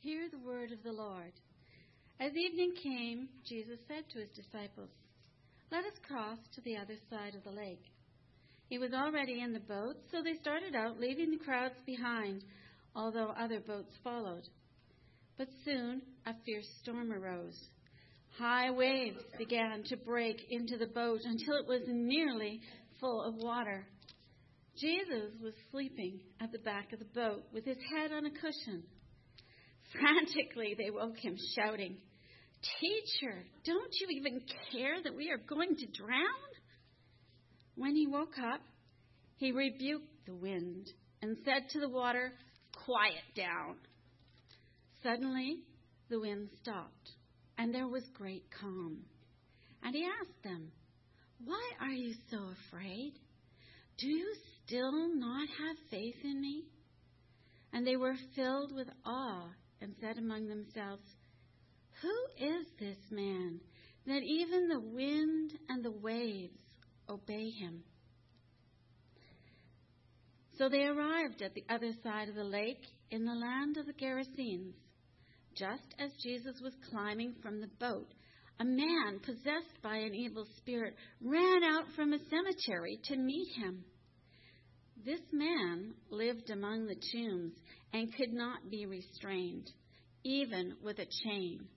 Hear 0.00 0.28
the 0.30 0.38
word 0.38 0.70
of 0.70 0.82
the 0.84 0.92
Lord. 0.92 1.32
As 2.20 2.30
evening 2.36 2.72
came, 2.80 3.28
Jesus 3.44 3.80
said 3.88 4.04
to 4.12 4.20
his 4.20 4.30
disciples, 4.30 4.90
Let 5.72 5.84
us 5.84 5.98
cross 6.06 6.38
to 6.54 6.60
the 6.60 6.76
other 6.76 6.94
side 7.10 7.34
of 7.34 7.42
the 7.42 7.50
lake. 7.50 7.82
He 8.68 8.78
was 8.78 8.92
already 8.92 9.40
in 9.40 9.52
the 9.52 9.58
boat, 9.58 9.96
so 10.12 10.22
they 10.22 10.34
started 10.40 10.76
out, 10.76 11.00
leaving 11.00 11.32
the 11.32 11.44
crowds 11.44 11.74
behind, 11.84 12.44
although 12.94 13.34
other 13.36 13.58
boats 13.58 13.90
followed. 14.04 14.48
But 15.36 15.48
soon 15.64 16.02
a 16.26 16.34
fierce 16.46 16.68
storm 16.80 17.12
arose. 17.12 17.58
High 18.38 18.70
waves 18.70 19.22
began 19.36 19.82
to 19.84 19.96
break 19.96 20.46
into 20.50 20.78
the 20.78 20.86
boat 20.86 21.22
until 21.24 21.56
it 21.56 21.66
was 21.66 21.82
nearly 21.88 22.60
full 23.00 23.20
of 23.20 23.34
water. 23.34 23.84
Jesus 24.76 25.32
was 25.42 25.54
sleeping 25.72 26.20
at 26.40 26.52
the 26.52 26.58
back 26.58 26.92
of 26.92 27.00
the 27.00 27.04
boat 27.06 27.42
with 27.52 27.64
his 27.64 27.78
head 27.92 28.12
on 28.12 28.26
a 28.26 28.30
cushion. 28.30 28.84
Frantically, 29.92 30.74
they 30.76 30.90
woke 30.90 31.18
him, 31.18 31.36
shouting, 31.56 31.96
Teacher, 32.80 33.44
don't 33.64 33.92
you 34.00 34.08
even 34.10 34.40
care 34.72 35.02
that 35.02 35.14
we 35.14 35.30
are 35.30 35.38
going 35.38 35.76
to 35.76 35.86
drown? 35.86 36.48
When 37.76 37.94
he 37.94 38.06
woke 38.06 38.38
up, 38.38 38.60
he 39.36 39.52
rebuked 39.52 40.26
the 40.26 40.34
wind 40.34 40.88
and 41.22 41.36
said 41.44 41.68
to 41.70 41.80
the 41.80 41.88
water, 41.88 42.32
Quiet 42.84 43.22
down. 43.36 43.76
Suddenly, 45.02 45.60
the 46.10 46.20
wind 46.20 46.48
stopped, 46.60 47.10
and 47.56 47.72
there 47.72 47.86
was 47.86 48.02
great 48.14 48.44
calm. 48.60 48.98
And 49.82 49.94
he 49.94 50.04
asked 50.04 50.42
them, 50.42 50.72
Why 51.44 51.62
are 51.80 51.92
you 51.92 52.14
so 52.30 52.38
afraid? 52.66 53.12
Do 53.98 54.08
you 54.08 54.34
still 54.66 55.14
not 55.14 55.48
have 55.48 55.76
faith 55.90 56.16
in 56.24 56.40
me? 56.40 56.64
And 57.72 57.86
they 57.86 57.96
were 57.96 58.16
filled 58.34 58.74
with 58.74 58.88
awe 59.04 59.48
and 59.80 59.94
said 60.00 60.18
among 60.18 60.48
themselves, 60.48 61.02
Who 62.02 62.44
is 62.44 62.66
this 62.78 62.98
man 63.10 63.60
that 64.06 64.22
even 64.22 64.68
the 64.68 64.80
wind 64.80 65.52
and 65.68 65.84
the 65.84 65.90
waves 65.90 66.58
obey 67.08 67.50
him? 67.50 67.82
So 70.58 70.68
they 70.68 70.84
arrived 70.84 71.40
at 71.42 71.54
the 71.54 71.64
other 71.68 71.92
side 72.02 72.28
of 72.28 72.34
the 72.34 72.44
lake 72.44 72.84
in 73.10 73.24
the 73.24 73.34
land 73.34 73.76
of 73.76 73.86
the 73.86 73.92
Gerasenes. 73.92 74.74
Just 75.54 75.94
as 75.98 76.10
Jesus 76.22 76.60
was 76.60 76.74
climbing 76.90 77.34
from 77.42 77.60
the 77.60 77.70
boat, 77.78 78.08
a 78.60 78.64
man 78.64 79.20
possessed 79.24 79.80
by 79.82 79.96
an 79.96 80.14
evil 80.14 80.46
spirit 80.56 80.94
ran 81.20 81.62
out 81.62 81.84
from 81.94 82.12
a 82.12 82.18
cemetery 82.28 82.98
to 83.04 83.16
meet 83.16 83.48
him. 83.56 83.84
This 85.04 85.20
man 85.32 85.94
lived 86.10 86.50
among 86.50 86.86
the 86.86 87.00
tombs 87.12 87.54
and 87.92 88.14
could 88.14 88.32
not 88.32 88.70
be 88.70 88.86
restrained, 88.86 89.70
even 90.24 90.74
with 90.82 90.98
a 90.98 91.06
chain. 91.24 91.68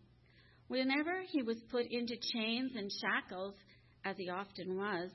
Whenever 0.67 1.21
he 1.29 1.43
was 1.43 1.57
put 1.69 1.85
into 1.91 2.15
chains 2.33 2.71
and 2.75 2.91
shackles, 2.91 3.55
as 4.03 4.17
he 4.17 4.29
often 4.29 4.77
was, 4.77 5.11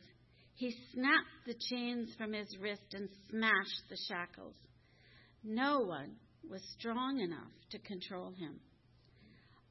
he 0.54 0.74
snapped 0.92 1.46
the 1.46 1.54
chains 1.70 2.14
from 2.16 2.32
his 2.32 2.56
wrist 2.58 2.94
and 2.94 3.08
smashed 3.28 3.82
the 3.90 3.98
shackles. 4.08 4.54
No 5.42 5.80
one 5.80 6.16
was 6.48 6.62
strong 6.78 7.20
enough 7.20 7.52
to 7.70 7.78
control 7.80 8.30
him. 8.32 8.60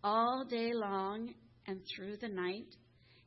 All 0.04 0.46
day 0.46 0.74
long 0.74 1.34
and 1.68 1.82
through 1.96 2.18
the 2.18 2.28
night, 2.28 2.76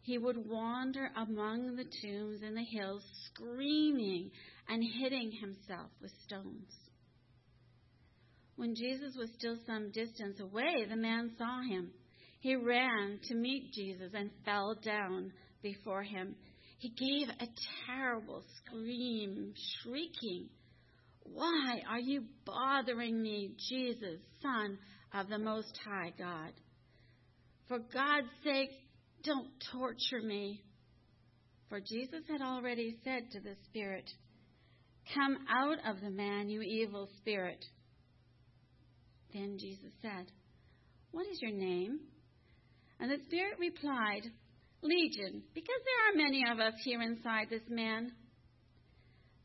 he 0.03 0.19
would 0.19 0.49
wander 0.49 1.11
among 1.17 1.77
the 1.77 1.85
tombs 2.03 2.43
in 2.43 2.55
the 2.55 2.65
hills, 2.65 3.03
screaming 3.27 4.31
and 4.69 4.83
hitting 5.01 5.33
himself 5.33 5.91
with 6.01 6.13
stones. 6.25 6.73
When 8.57 8.75
Jesus 8.75 9.15
was 9.17 9.31
still 9.39 9.57
some 9.67 9.91
distance 9.93 10.41
away, 10.41 10.85
the 10.89 10.97
man 10.97 11.31
saw 11.39 11.63
him. 11.63 11.91
He 12.41 12.55
ran 12.57 13.21
to 13.25 13.35
meet 13.35 13.73
Jesus 13.73 14.13
and 14.15 14.31
fell 14.45 14.75
down 14.83 15.33
before 15.63 16.03
him. 16.03 16.35
He 16.79 16.91
gave 16.91 17.29
a 17.29 17.49
terrible 17.87 18.43
scream, 18.57 19.55
shrieking, 19.83 20.49
Why 21.23 21.81
are 21.89 21.99
you 21.99 22.25
bothering 22.45 23.21
me, 23.21 23.55
Jesus, 23.69 24.21
Son 24.43 24.79
of 25.15 25.29
the 25.29 25.39
Most 25.39 25.79
High 25.85 26.13
God? 26.19 26.53
For 27.69 27.79
God's 27.79 28.29
sake, 28.45 28.71
don't 29.25 29.49
torture 29.73 30.23
me. 30.23 30.63
For 31.69 31.81
Jesus 31.81 32.23
had 32.31 32.41
already 32.41 32.97
said 33.05 33.31
to 33.33 33.41
the 33.41 33.55
Spirit, 33.69 34.11
Come 35.15 35.39
out 35.49 35.79
of 35.89 36.01
the 36.03 36.11
man, 36.11 36.49
you 36.49 36.61
evil 36.63 37.09
spirit. 37.19 37.65
Then 39.33 39.57
Jesus 39.59 39.93
said, 40.03 40.27
What 41.13 41.27
is 41.27 41.41
your 41.41 41.53
name? 41.53 42.01
And 43.01 43.11
the 43.11 43.25
Spirit 43.27 43.59
replied, 43.59 44.23
Legion, 44.83 45.43
because 45.55 45.81
there 45.85 46.25
are 46.25 46.25
many 46.25 46.45
of 46.51 46.59
us 46.59 46.75
here 46.85 47.01
inside 47.03 47.47
this 47.51 47.69
man. 47.69 48.13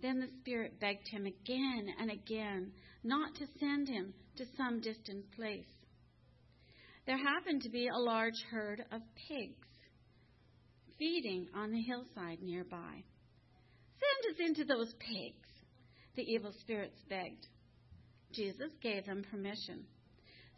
Then 0.01 0.19
the 0.19 0.29
Spirit 0.41 0.79
begged 0.79 1.07
him 1.09 1.25
again 1.25 1.87
and 1.99 2.11
again 2.11 2.71
not 3.03 3.35
to 3.35 3.45
send 3.59 3.87
him 3.87 4.13
to 4.37 4.45
some 4.57 4.81
distant 4.81 5.31
place. 5.35 5.65
There 7.05 7.17
happened 7.17 7.61
to 7.63 7.69
be 7.69 7.87
a 7.87 7.99
large 7.99 8.41
herd 8.49 8.83
of 8.91 9.01
pigs 9.27 9.67
feeding 10.97 11.47
on 11.55 11.71
the 11.71 11.81
hillside 11.81 12.41
nearby. 12.41 13.03
Send 13.99 14.33
us 14.33 14.39
into 14.47 14.63
those 14.65 14.93
pigs, 14.99 15.49
the 16.15 16.23
evil 16.23 16.51
spirits 16.61 16.97
begged. 17.09 17.47
Jesus 18.33 18.71
gave 18.81 19.05
them 19.05 19.23
permission. 19.29 19.85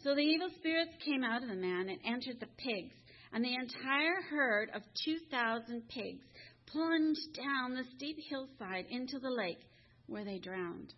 So 0.03 0.13
the 0.13 0.21
evil 0.21 0.49
spirits 0.57 0.91
came 1.03 1.23
out 1.23 1.43
of 1.43 1.49
the 1.49 1.55
man 1.55 1.89
and 1.89 1.99
entered 2.05 2.39
the 2.39 2.47
pigs, 2.57 2.93
and 3.33 3.43
the 3.43 3.55
entire 3.55 4.21
herd 4.29 4.69
of 4.73 4.81
2,000 5.03 5.87
pigs 5.89 6.25
plunged 6.67 7.35
down 7.35 7.73
the 7.73 7.83
steep 7.95 8.17
hillside 8.29 8.85
into 8.89 9.19
the 9.19 9.29
lake, 9.29 9.59
where 10.07 10.25
they 10.25 10.39
drowned. 10.39 10.93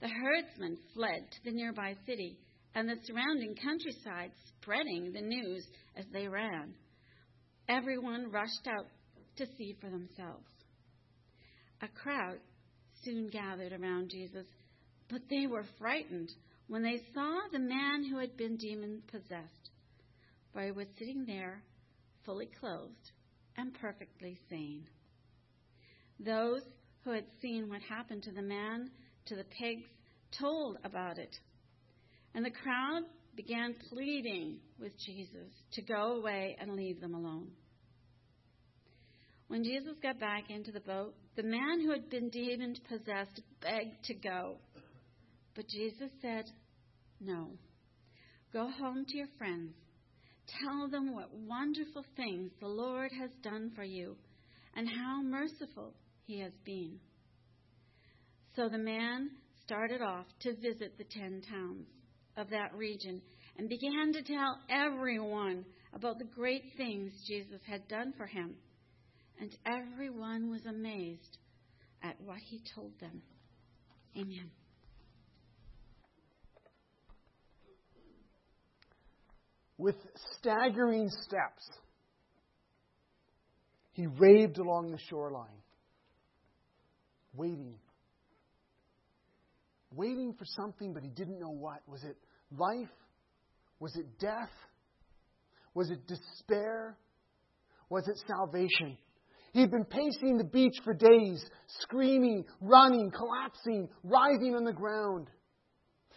The 0.00 0.08
herdsmen 0.08 0.76
fled 0.94 1.30
to 1.30 1.44
the 1.44 1.56
nearby 1.56 1.94
city 2.06 2.38
and 2.74 2.88
the 2.88 2.96
surrounding 3.04 3.54
countryside, 3.54 4.32
spreading 4.48 5.12
the 5.12 5.20
news 5.20 5.66
as 5.96 6.04
they 6.12 6.28
ran. 6.28 6.74
Everyone 7.68 8.30
rushed 8.30 8.66
out 8.66 8.86
to 9.36 9.46
see 9.56 9.76
for 9.80 9.88
themselves. 9.88 10.50
A 11.82 11.88
crowd 11.88 12.38
soon 13.04 13.28
gathered 13.28 13.72
around 13.72 14.10
Jesus 14.10 14.46
but 15.10 15.22
they 15.28 15.46
were 15.46 15.64
frightened 15.78 16.30
when 16.66 16.82
they 16.82 17.00
saw 17.12 17.40
the 17.52 17.58
man 17.58 18.04
who 18.04 18.18
had 18.18 18.36
been 18.36 18.56
demon 18.56 19.02
possessed, 19.10 19.70
for 20.52 20.62
he 20.62 20.70
was 20.70 20.86
sitting 20.98 21.24
there, 21.26 21.62
fully 22.24 22.48
clothed 22.58 23.10
and 23.56 23.74
perfectly 23.74 24.38
sane. 24.48 24.86
Those 26.18 26.62
who 27.04 27.10
had 27.10 27.26
seen 27.42 27.68
what 27.68 27.82
happened 27.82 28.22
to 28.22 28.32
the 28.32 28.42
man, 28.42 28.90
to 29.26 29.36
the 29.36 29.44
pigs, 29.44 29.84
told 30.38 30.78
about 30.84 31.18
it. 31.18 31.36
And 32.34 32.44
the 32.44 32.50
crowd 32.50 33.02
began 33.36 33.74
pleading 33.90 34.58
with 34.80 34.92
Jesus 34.98 35.52
to 35.72 35.82
go 35.82 36.16
away 36.16 36.56
and 36.58 36.74
leave 36.74 37.00
them 37.00 37.14
alone. 37.14 37.48
When 39.48 39.62
Jesus 39.62 39.94
got 40.02 40.18
back 40.18 40.50
into 40.50 40.72
the 40.72 40.80
boat, 40.80 41.14
the 41.36 41.42
man 41.42 41.80
who 41.80 41.90
had 41.90 42.08
been 42.08 42.30
demon 42.30 42.76
possessed 42.88 43.40
begged 43.60 44.04
to 44.04 44.14
go. 44.14 44.56
But 45.54 45.68
Jesus 45.68 46.10
said, 46.22 46.46
No. 47.20 47.50
Go 48.52 48.68
home 48.70 49.04
to 49.06 49.16
your 49.16 49.28
friends. 49.36 49.74
Tell 50.62 50.88
them 50.88 51.14
what 51.14 51.34
wonderful 51.34 52.04
things 52.16 52.52
the 52.60 52.68
Lord 52.68 53.10
has 53.18 53.30
done 53.42 53.72
for 53.74 53.84
you 53.84 54.16
and 54.76 54.88
how 54.88 55.22
merciful 55.22 55.94
he 56.26 56.40
has 56.40 56.52
been. 56.64 56.98
So 58.56 58.68
the 58.68 58.78
man 58.78 59.30
started 59.64 60.02
off 60.02 60.26
to 60.40 60.54
visit 60.54 60.96
the 60.98 61.04
ten 61.04 61.42
towns 61.50 61.86
of 62.36 62.50
that 62.50 62.74
region 62.74 63.20
and 63.56 63.68
began 63.68 64.12
to 64.12 64.22
tell 64.22 64.58
everyone 64.68 65.64
about 65.92 66.18
the 66.18 66.24
great 66.24 66.62
things 66.76 67.12
Jesus 67.26 67.60
had 67.66 67.86
done 67.88 68.12
for 68.16 68.26
him. 68.26 68.54
And 69.40 69.54
everyone 69.66 70.50
was 70.50 70.64
amazed 70.66 71.38
at 72.02 72.20
what 72.20 72.38
he 72.38 72.62
told 72.74 72.92
them. 73.00 73.22
Amen. 74.16 74.50
with 79.76 79.96
staggering 80.38 81.10
steps, 81.10 81.68
he 83.92 84.06
raved 84.06 84.58
along 84.58 84.90
the 84.90 84.98
shoreline, 85.10 85.62
waiting. 87.34 87.74
Waiting 89.94 90.34
for 90.36 90.44
something, 90.44 90.92
but 90.92 91.04
he 91.04 91.08
didn't 91.08 91.38
know 91.38 91.52
what. 91.52 91.80
Was 91.86 92.02
it 92.02 92.16
life? 92.56 92.88
Was 93.78 93.94
it 93.94 94.18
death? 94.18 94.50
Was 95.72 95.90
it 95.90 96.06
despair? 96.08 96.96
Was 97.88 98.08
it 98.08 98.18
salvation? 98.26 98.98
He'd 99.54 99.70
been 99.70 99.84
pacing 99.84 100.36
the 100.36 100.44
beach 100.44 100.74
for 100.82 100.92
days, 100.92 101.44
screaming, 101.78 102.44
running, 102.60 103.12
collapsing, 103.12 103.88
writhing 104.02 104.56
on 104.56 104.64
the 104.64 104.72
ground. 104.72 105.28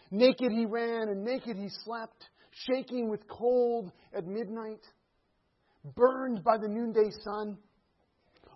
Naked 0.09 0.51
he 0.51 0.65
ran 0.65 1.09
and 1.09 1.23
naked 1.23 1.55
he 1.55 1.69
slept, 1.85 2.29
shaking 2.49 3.11
with 3.11 3.27
cold 3.27 3.91
at 4.11 4.25
midnight, 4.25 4.83
burned 5.95 6.43
by 6.43 6.57
the 6.57 6.67
noonday 6.67 7.11
sun, 7.23 7.59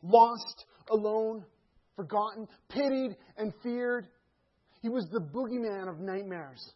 lost, 0.02 0.66
alone, 0.90 1.46
forgotten, 1.96 2.48
pitied, 2.68 3.16
and 3.38 3.54
feared. 3.62 4.08
He 4.82 4.90
was 4.90 5.08
the 5.12 5.22
boogeyman 5.22 5.90
of 5.90 6.00
nightmares. 6.00 6.74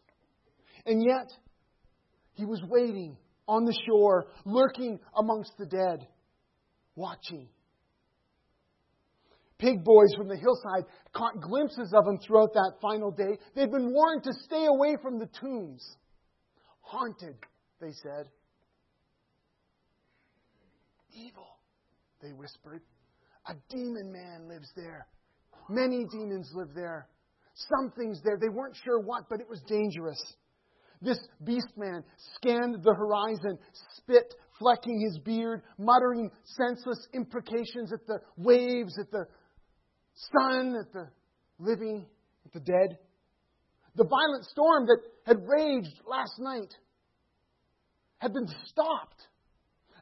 And 0.86 1.02
yet, 1.04 1.32
he 2.34 2.44
was 2.44 2.62
waiting 2.68 3.16
on 3.48 3.64
the 3.64 3.76
shore, 3.84 4.28
lurking 4.44 5.00
amongst 5.16 5.54
the 5.58 5.66
dead, 5.66 6.06
watching. 6.94 7.48
Pig 9.58 9.82
boys 9.82 10.14
from 10.16 10.28
the 10.28 10.36
hillside 10.36 10.84
caught 11.14 11.40
glimpses 11.40 11.92
of 11.94 12.06
him 12.06 12.18
throughout 12.18 12.52
that 12.52 12.74
final 12.80 13.10
day. 13.10 13.38
They'd 13.54 13.70
been 13.70 13.92
warned 13.92 14.22
to 14.24 14.32
stay 14.44 14.66
away 14.66 14.96
from 15.00 15.18
the 15.18 15.28
tombs. 15.40 15.96
Haunted, 16.80 17.36
they 17.80 17.92
said. 18.02 18.28
Evil, 21.14 21.58
they 22.22 22.32
whispered. 22.32 22.82
A 23.48 23.54
demon 23.70 24.12
man 24.12 24.46
lives 24.48 24.70
there. 24.76 25.06
Many 25.70 26.04
demons 26.04 26.50
live 26.54 26.74
there. 26.74 27.08
Something's 27.54 28.20
there. 28.22 28.36
They 28.38 28.50
weren't 28.50 28.76
sure 28.84 29.00
what, 29.00 29.28
but 29.30 29.40
it 29.40 29.48
was 29.48 29.62
dangerous. 29.66 30.20
This 31.00 31.18
beast 31.44 31.72
man 31.76 32.04
scanned 32.34 32.82
the 32.82 32.94
horizon, 32.94 33.58
spit 33.96 34.34
flecking 34.58 35.00
his 35.00 35.18
beard, 35.18 35.62
muttering 35.78 36.30
senseless 36.44 37.06
imprecations 37.14 37.92
at 37.92 38.06
the 38.06 38.18
waves, 38.36 38.98
at 38.98 39.10
the 39.10 39.26
sun, 40.16 40.76
at 40.80 40.92
the 40.92 41.08
living, 41.58 42.06
at 42.44 42.52
the 42.52 42.60
dead. 42.60 42.98
The 43.94 44.04
violent 44.04 44.44
storm 44.46 44.86
that 44.86 45.00
had 45.24 45.36
raged 45.46 46.00
last 46.06 46.38
night 46.38 46.74
had 48.18 48.32
been 48.32 48.48
stopped, 48.66 49.22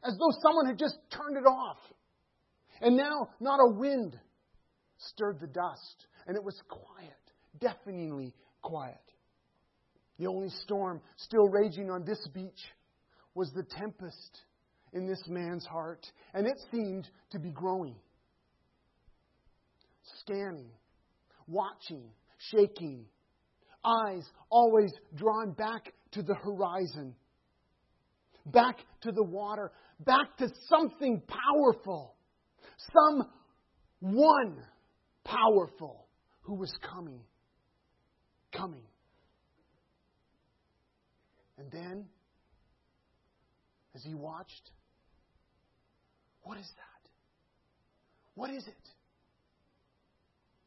as 0.03 0.17
though 0.17 0.31
someone 0.41 0.65
had 0.67 0.79
just 0.79 0.97
turned 1.09 1.37
it 1.37 1.47
off. 1.47 1.77
And 2.81 2.97
now, 2.97 3.29
not 3.39 3.59
a 3.59 3.71
wind 3.71 4.17
stirred 4.97 5.39
the 5.39 5.47
dust, 5.47 6.07
and 6.27 6.35
it 6.35 6.43
was 6.43 6.59
quiet, 6.67 7.13
deafeningly 7.59 8.33
quiet. 8.61 8.99
The 10.17 10.27
only 10.27 10.49
storm 10.63 11.01
still 11.17 11.47
raging 11.47 11.89
on 11.89 12.05
this 12.05 12.25
beach 12.33 12.59
was 13.33 13.51
the 13.51 13.63
tempest 13.63 14.41
in 14.93 15.07
this 15.07 15.21
man's 15.27 15.65
heart, 15.65 16.05
and 16.33 16.47
it 16.47 16.57
seemed 16.71 17.09
to 17.31 17.39
be 17.39 17.51
growing. 17.51 17.95
Scanning, 20.21 20.69
watching, 21.47 22.03
shaking, 22.37 23.05
eyes 23.83 24.23
always 24.49 24.91
drawn 25.15 25.51
back 25.51 25.93
to 26.11 26.21
the 26.21 26.35
horizon, 26.35 27.15
back 28.45 28.77
to 29.01 29.11
the 29.11 29.23
water, 29.23 29.71
back 29.99 30.37
to 30.37 30.47
something 30.69 31.21
powerful, 31.27 32.15
some 32.93 33.29
one 33.99 34.57
powerful 35.23 36.07
who 36.41 36.55
was 36.55 36.73
coming, 36.81 37.21
coming. 38.55 38.83
And 41.57 41.71
then, 41.71 42.05
as 43.95 44.03
he 44.03 44.13
watched, 44.13 44.71
what 46.43 46.57
is 46.57 46.67
that? 46.75 47.09
What 48.35 48.49
is 48.51 48.67
it? 48.67 48.94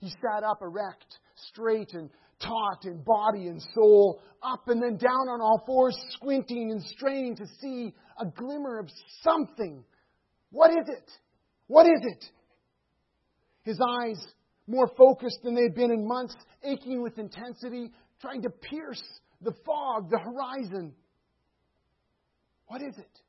He 0.00 0.10
sat 0.10 0.44
up 0.44 0.62
erect, 0.62 1.18
straight 1.50 1.92
and 1.92 2.10
taut 2.40 2.84
in 2.84 3.02
body 3.02 3.48
and 3.48 3.60
soul, 3.74 4.20
up 4.42 4.68
and 4.68 4.80
then 4.80 4.96
down 4.96 5.28
on 5.28 5.40
all 5.40 5.62
fours, 5.66 5.96
squinting 6.10 6.70
and 6.70 6.82
straining 6.82 7.34
to 7.36 7.46
see 7.60 7.92
a 8.20 8.26
glimmer 8.26 8.78
of 8.78 8.88
something. 9.22 9.84
What 10.50 10.70
is 10.70 10.88
it? 10.88 11.10
What 11.66 11.86
is 11.86 12.00
it? 12.02 12.24
His 13.62 13.80
eyes, 13.80 14.24
more 14.66 14.88
focused 14.96 15.40
than 15.42 15.54
they 15.54 15.64
had 15.64 15.74
been 15.74 15.90
in 15.90 16.06
months, 16.06 16.34
aching 16.62 17.02
with 17.02 17.18
intensity, 17.18 17.90
trying 18.20 18.42
to 18.42 18.50
pierce 18.50 19.02
the 19.42 19.52
fog, 19.66 20.10
the 20.10 20.18
horizon. 20.18 20.94
What 22.68 22.82
is 22.82 22.96
it? 22.98 23.20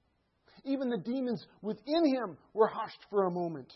Even 0.66 0.89
the 0.89 0.98
demons 0.98 1.44
within 1.62 2.06
him 2.06 2.38
were 2.54 2.68
hushed 2.68 3.06
for 3.10 3.25
a 3.25 3.31
moment. 3.31 3.74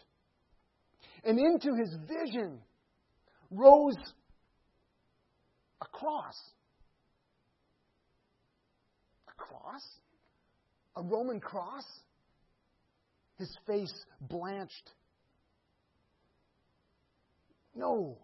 And 1.24 1.40
into 1.40 1.74
his 1.76 1.96
vision 2.08 2.60
rose 3.54 3.98
a 5.82 5.86
cross. 5.86 6.36
A 9.28 9.32
cross? 9.42 9.82
A 10.96 11.04
Roman 11.04 11.40
cross? 11.40 11.86
His 13.38 13.56
face 13.68 13.94
blanched. 14.22 14.92
No. 17.76 18.18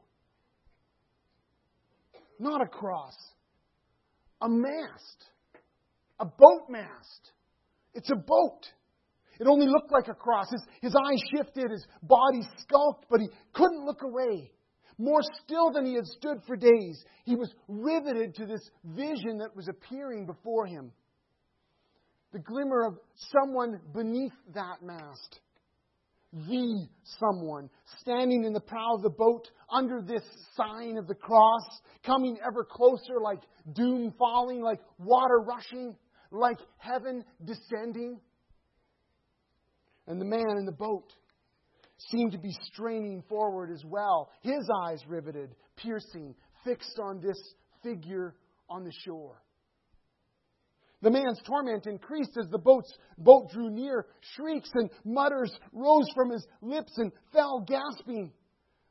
Not 2.39 2.61
a 2.61 2.67
cross 2.67 3.15
a 4.41 4.49
mast, 4.49 5.25
a 6.19 6.25
boat 6.25 6.69
mast. 6.69 7.31
It's 7.93 8.09
a 8.09 8.15
boat. 8.15 8.61
It 9.39 9.47
only 9.47 9.67
looked 9.67 9.91
like 9.91 10.07
a 10.07 10.13
cross. 10.13 10.47
His, 10.51 10.61
his 10.81 10.95
eyes 10.95 11.21
shifted, 11.33 11.71
his 11.71 11.85
body 12.03 12.41
skulked, 12.57 13.05
but 13.09 13.19
he 13.21 13.27
couldn't 13.53 13.85
look 13.85 14.01
away. 14.03 14.51
More 14.99 15.21
still 15.43 15.71
than 15.71 15.85
he 15.85 15.95
had 15.95 16.05
stood 16.05 16.43
for 16.45 16.55
days, 16.55 17.03
he 17.23 17.35
was 17.35 17.51
riveted 17.67 18.35
to 18.35 18.45
this 18.45 18.69
vision 18.83 19.39
that 19.39 19.55
was 19.55 19.67
appearing 19.67 20.25
before 20.27 20.67
him. 20.67 20.91
The 22.33 22.39
glimmer 22.39 22.85
of 22.85 22.99
someone 23.15 23.79
beneath 23.93 24.33
that 24.53 24.83
mast 24.83 25.39
the 26.31 26.87
someone 27.19 27.69
standing 28.01 28.43
in 28.43 28.53
the 28.53 28.59
prow 28.59 28.95
of 28.95 29.01
the 29.01 29.09
boat 29.09 29.49
under 29.71 30.01
this 30.01 30.21
sign 30.55 30.97
of 30.97 31.07
the 31.07 31.15
cross, 31.15 31.63
coming 32.05 32.37
ever 32.45 32.63
closer 32.63 33.19
like 33.21 33.41
doom 33.73 34.13
falling, 34.17 34.61
like 34.61 34.79
water 34.99 35.39
rushing, 35.39 35.95
like 36.31 36.59
heaven 36.77 37.23
descending. 37.43 38.19
And 40.07 40.19
the 40.21 40.25
man 40.25 40.57
in 40.57 40.65
the 40.65 40.71
boat 40.71 41.13
seemed 42.09 42.31
to 42.31 42.37
be 42.37 42.55
straining 42.73 43.23
forward 43.27 43.71
as 43.71 43.83
well, 43.85 44.31
his 44.41 44.69
eyes 44.83 45.01
riveted, 45.07 45.55
piercing, 45.75 46.35
fixed 46.63 46.99
on 46.99 47.21
this 47.21 47.37
figure 47.83 48.35
on 48.69 48.83
the 48.83 48.93
shore. 49.05 49.41
The 51.01 51.11
man's 51.11 51.41
torment 51.45 51.87
increased 51.87 52.37
as 52.37 52.49
the 52.49 52.57
boat's 52.57 52.93
boat 53.17 53.51
drew 53.51 53.69
near. 53.69 54.05
Shrieks 54.35 54.69
and 54.73 54.89
mutters 55.05 55.57
rose 55.71 56.07
from 56.13 56.29
his 56.31 56.45
lips 56.61 56.97
and 56.97 57.11
fell 57.31 57.61
gasping. 57.65 58.33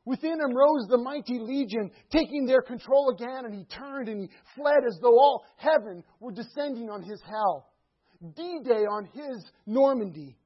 Within 0.07 0.41
him 0.41 0.57
rose 0.57 0.87
the 0.89 0.97
mighty 0.97 1.39
legion, 1.39 1.91
taking 2.11 2.47
their 2.47 2.63
control 2.63 3.11
again, 3.11 3.45
and 3.45 3.55
he 3.55 3.65
turned 3.65 4.09
and 4.09 4.23
he 4.23 4.31
fled 4.57 4.85
as 4.87 4.99
though 5.03 5.19
all 5.19 5.45
heaven 5.57 6.03
were 6.19 6.33
descending 6.33 6.89
on 6.89 7.03
his 7.03 7.21
hell. 7.27 7.69
D 8.35 8.61
Day 8.65 8.87
on 8.87 9.05
his 9.13 9.45
Normandy, 9.67 10.39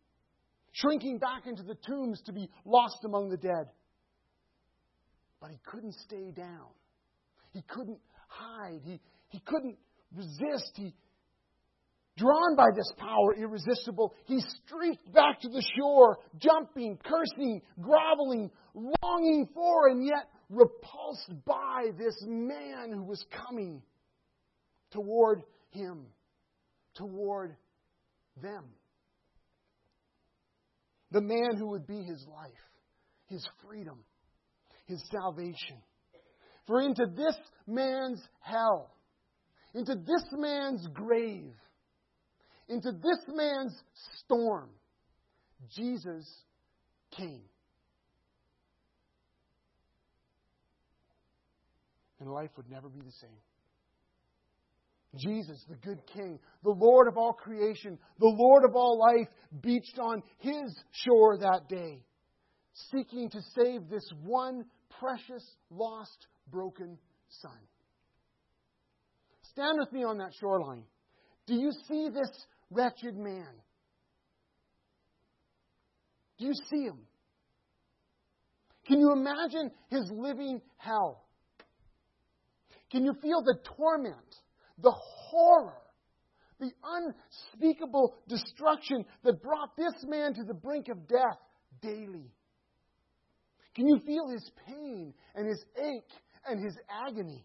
shrinking 0.72 1.18
back 1.18 1.46
into 1.46 1.62
the 1.62 1.76
tombs 1.86 2.20
to 2.26 2.32
be 2.32 2.48
lost 2.64 3.04
among 3.04 3.30
the 3.30 3.36
dead. 3.36 3.68
But 5.40 5.50
he 5.50 5.58
couldn't 5.64 5.94
stay 5.94 6.30
down. 6.30 6.68
He 7.52 7.62
couldn't 7.62 7.98
hide. 8.28 8.80
He, 8.84 9.00
he 9.28 9.40
couldn't 9.40 9.76
resist. 10.14 10.72
He, 10.74 10.94
Drawn 12.16 12.56
by 12.56 12.68
this 12.76 12.92
power 12.98 13.34
irresistible, 13.34 14.14
he 14.26 14.40
streaked 14.40 15.10
back 15.14 15.40
to 15.40 15.48
the 15.48 15.64
shore, 15.76 16.18
jumping, 16.36 16.98
cursing, 17.02 17.62
groveling, 17.80 18.50
longing 18.74 19.48
for, 19.54 19.88
and 19.88 20.04
yet 20.04 20.28
repulsed 20.50 21.32
by 21.46 21.90
this 21.96 22.14
man 22.26 22.92
who 22.92 23.02
was 23.02 23.24
coming 23.48 23.82
toward 24.90 25.42
him, 25.70 26.04
toward 26.94 27.56
them. 28.42 28.64
The 31.12 31.20
man 31.20 31.56
who 31.58 31.68
would 31.68 31.86
be 31.86 32.02
his 32.02 32.26
life, 32.26 32.50
his 33.26 33.46
freedom, 33.64 33.98
his 34.86 35.02
salvation. 35.10 35.76
For 36.66 36.80
into 36.80 37.04
this 37.14 37.36
man's 37.66 38.22
hell, 38.40 38.94
into 39.74 39.94
this 39.94 40.24
man's 40.32 40.86
grave, 40.88 41.52
into 42.68 42.92
this 42.92 43.18
man's 43.28 43.78
storm, 44.20 44.70
Jesus 45.76 46.26
came. 47.16 47.42
And 52.20 52.30
life 52.30 52.50
would 52.56 52.70
never 52.70 52.88
be 52.88 53.00
the 53.00 53.12
same. 53.20 53.30
Jesus, 55.16 55.62
the 55.68 55.76
good 55.76 56.00
King, 56.14 56.38
the 56.64 56.70
Lord 56.70 57.06
of 57.06 57.18
all 57.18 57.34
creation, 57.34 57.98
the 58.18 58.34
Lord 58.34 58.64
of 58.64 58.74
all 58.74 58.98
life, 58.98 59.28
beached 59.60 59.98
on 59.98 60.22
his 60.38 60.74
shore 60.92 61.36
that 61.38 61.68
day, 61.68 62.02
seeking 62.90 63.28
to 63.30 63.40
save 63.54 63.88
this 63.90 64.08
one 64.22 64.64
precious, 64.98 65.44
lost, 65.70 66.26
broken 66.50 66.98
son. 67.28 67.58
stand 69.42 69.78
with 69.78 69.92
me 69.92 70.02
on 70.04 70.18
that 70.18 70.32
shoreline. 70.40 70.84
Do 71.46 71.54
you 71.54 71.72
see 71.88 72.08
this 72.08 72.30
wretched 72.70 73.16
man? 73.16 73.48
Do 76.38 76.46
you 76.46 76.52
see 76.70 76.84
him? 76.84 77.00
Can 78.86 78.98
you 78.98 79.12
imagine 79.12 79.70
his 79.90 80.10
living 80.10 80.60
hell? 80.78 81.24
Can 82.90 83.04
you 83.04 83.14
feel 83.22 83.42
the 83.42 83.58
torment, 83.76 84.34
the 84.82 84.92
horror, 84.92 85.78
the 86.60 86.70
unspeakable 86.84 88.14
destruction 88.28 89.04
that 89.24 89.42
brought 89.42 89.76
this 89.76 89.94
man 90.06 90.34
to 90.34 90.44
the 90.44 90.54
brink 90.54 90.88
of 90.88 91.08
death 91.08 91.38
daily? 91.80 92.30
Can 93.74 93.88
you 93.88 93.98
feel 94.04 94.28
his 94.28 94.50
pain 94.66 95.14
and 95.34 95.46
his 95.48 95.64
ache 95.76 96.12
and 96.46 96.62
his 96.62 96.76
agony? 97.06 97.44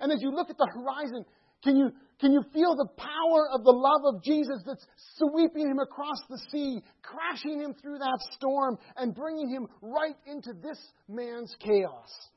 And 0.00 0.12
as 0.12 0.22
you 0.22 0.30
look 0.30 0.48
at 0.48 0.56
the 0.56 0.68
horizon, 0.72 1.24
can 1.62 1.76
you, 1.76 1.90
can 2.20 2.32
you 2.32 2.42
feel 2.52 2.76
the 2.76 2.88
power 2.96 3.48
of 3.52 3.64
the 3.64 3.72
love 3.72 4.14
of 4.14 4.22
Jesus 4.22 4.62
that's 4.64 4.86
sweeping 5.16 5.68
him 5.68 5.78
across 5.80 6.18
the 6.30 6.40
sea, 6.50 6.80
crashing 7.02 7.60
him 7.60 7.74
through 7.82 7.98
that 7.98 8.18
storm, 8.36 8.78
and 8.96 9.14
bringing 9.14 9.48
him 9.48 9.66
right 9.82 10.16
into 10.26 10.52
this 10.62 10.78
man's 11.08 11.54
chaos? 11.58 12.28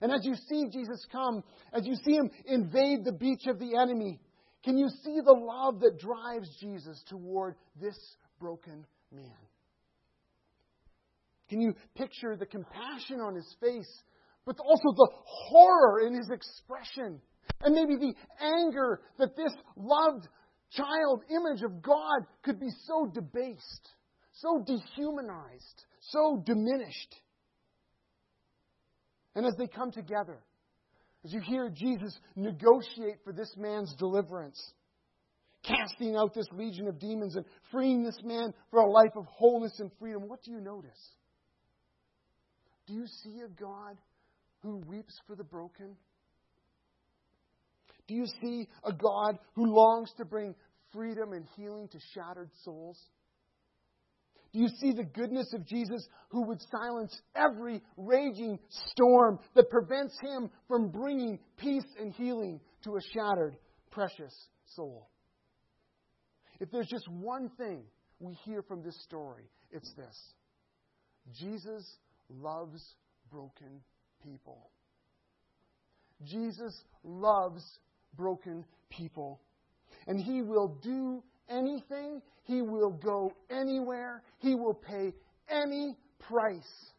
And 0.00 0.12
as 0.12 0.24
you 0.24 0.34
see 0.48 0.66
Jesus 0.70 1.04
come, 1.10 1.42
as 1.72 1.86
you 1.86 1.94
see 1.94 2.12
him 2.12 2.30
invade 2.44 3.04
the 3.04 3.12
beach 3.12 3.46
of 3.46 3.58
the 3.58 3.76
enemy, 3.76 4.20
can 4.64 4.76
you 4.76 4.88
see 5.04 5.20
the 5.24 5.32
love 5.32 5.80
that 5.80 5.98
drives 5.98 6.48
Jesus 6.60 7.02
toward 7.08 7.54
this 7.80 7.96
broken 8.40 8.84
man? 9.12 9.32
Can 11.48 11.60
you 11.60 11.74
picture 11.94 12.36
the 12.36 12.46
compassion 12.46 13.20
on 13.20 13.34
his 13.34 13.56
face, 13.60 14.02
but 14.44 14.56
also 14.58 14.92
the 14.96 15.08
horror 15.24 16.06
in 16.06 16.14
his 16.14 16.30
expression? 16.30 17.20
And 17.62 17.74
maybe 17.74 17.96
the 17.96 18.14
anger 18.40 19.00
that 19.18 19.36
this 19.36 19.52
loved 19.76 20.26
child 20.72 21.22
image 21.30 21.62
of 21.62 21.80
God 21.80 22.26
could 22.42 22.58
be 22.58 22.70
so 22.86 23.06
debased, 23.14 23.88
so 24.32 24.64
dehumanized, 24.66 25.84
so 26.00 26.42
diminished. 26.44 27.14
And 29.36 29.46
as 29.46 29.54
they 29.56 29.66
come 29.66 29.92
together, 29.92 30.38
as 31.24 31.32
you 31.32 31.40
hear 31.40 31.68
Jesus 31.68 32.18
negotiate 32.34 33.18
for 33.22 33.34
this 33.34 33.52
man's 33.58 33.94
deliverance, 33.98 34.58
casting 35.62 36.16
out 36.16 36.32
this 36.34 36.48
legion 36.52 36.88
of 36.88 36.98
demons 36.98 37.36
and 37.36 37.44
freeing 37.70 38.02
this 38.02 38.18
man 38.24 38.54
for 38.70 38.80
a 38.80 38.90
life 38.90 39.12
of 39.14 39.26
wholeness 39.26 39.78
and 39.78 39.90
freedom, 40.00 40.26
what 40.26 40.42
do 40.42 40.52
you 40.52 40.60
notice? 40.60 41.10
Do 42.86 42.94
you 42.94 43.06
see 43.06 43.40
a 43.44 43.48
God 43.48 43.98
who 44.62 44.78
weeps 44.88 45.20
for 45.26 45.36
the 45.36 45.44
broken? 45.44 45.96
Do 48.08 48.14
you 48.14 48.26
see 48.40 48.68
a 48.84 48.92
God 48.92 49.38
who 49.54 49.66
longs 49.66 50.10
to 50.16 50.24
bring 50.24 50.54
freedom 50.92 51.34
and 51.34 51.44
healing 51.56 51.88
to 51.88 51.98
shattered 52.14 52.50
souls? 52.64 52.98
You 54.56 54.68
see 54.80 54.92
the 54.92 55.04
goodness 55.04 55.52
of 55.52 55.66
Jesus 55.66 56.08
who 56.30 56.46
would 56.46 56.62
silence 56.70 57.20
every 57.34 57.82
raging 57.98 58.58
storm 58.92 59.38
that 59.54 59.68
prevents 59.68 60.18
him 60.18 60.48
from 60.66 60.88
bringing 60.88 61.38
peace 61.58 61.84
and 62.00 62.10
healing 62.14 62.60
to 62.84 62.96
a 62.96 63.00
shattered, 63.12 63.58
precious 63.90 64.34
soul? 64.74 65.10
If 66.58 66.70
there's 66.70 66.88
just 66.88 67.06
one 67.06 67.50
thing 67.58 67.82
we 68.18 68.32
hear 68.46 68.62
from 68.62 68.82
this 68.82 68.98
story, 69.04 69.44
it's 69.70 69.92
this 69.92 70.16
Jesus 71.38 71.84
loves 72.30 72.82
broken 73.30 73.82
people. 74.24 74.70
Jesus 76.24 76.74
loves 77.04 77.62
broken 78.16 78.64
people. 78.88 79.42
And 80.06 80.18
he 80.18 80.40
will 80.40 80.78
do 80.82 81.22
anything, 81.48 82.22
he 82.44 82.62
will 82.62 82.90
go 82.90 83.32
anywhere, 83.50 84.22
he 84.38 84.54
will 84.54 84.74
pay 84.74 85.12
any 85.48 85.96
price 86.18 86.92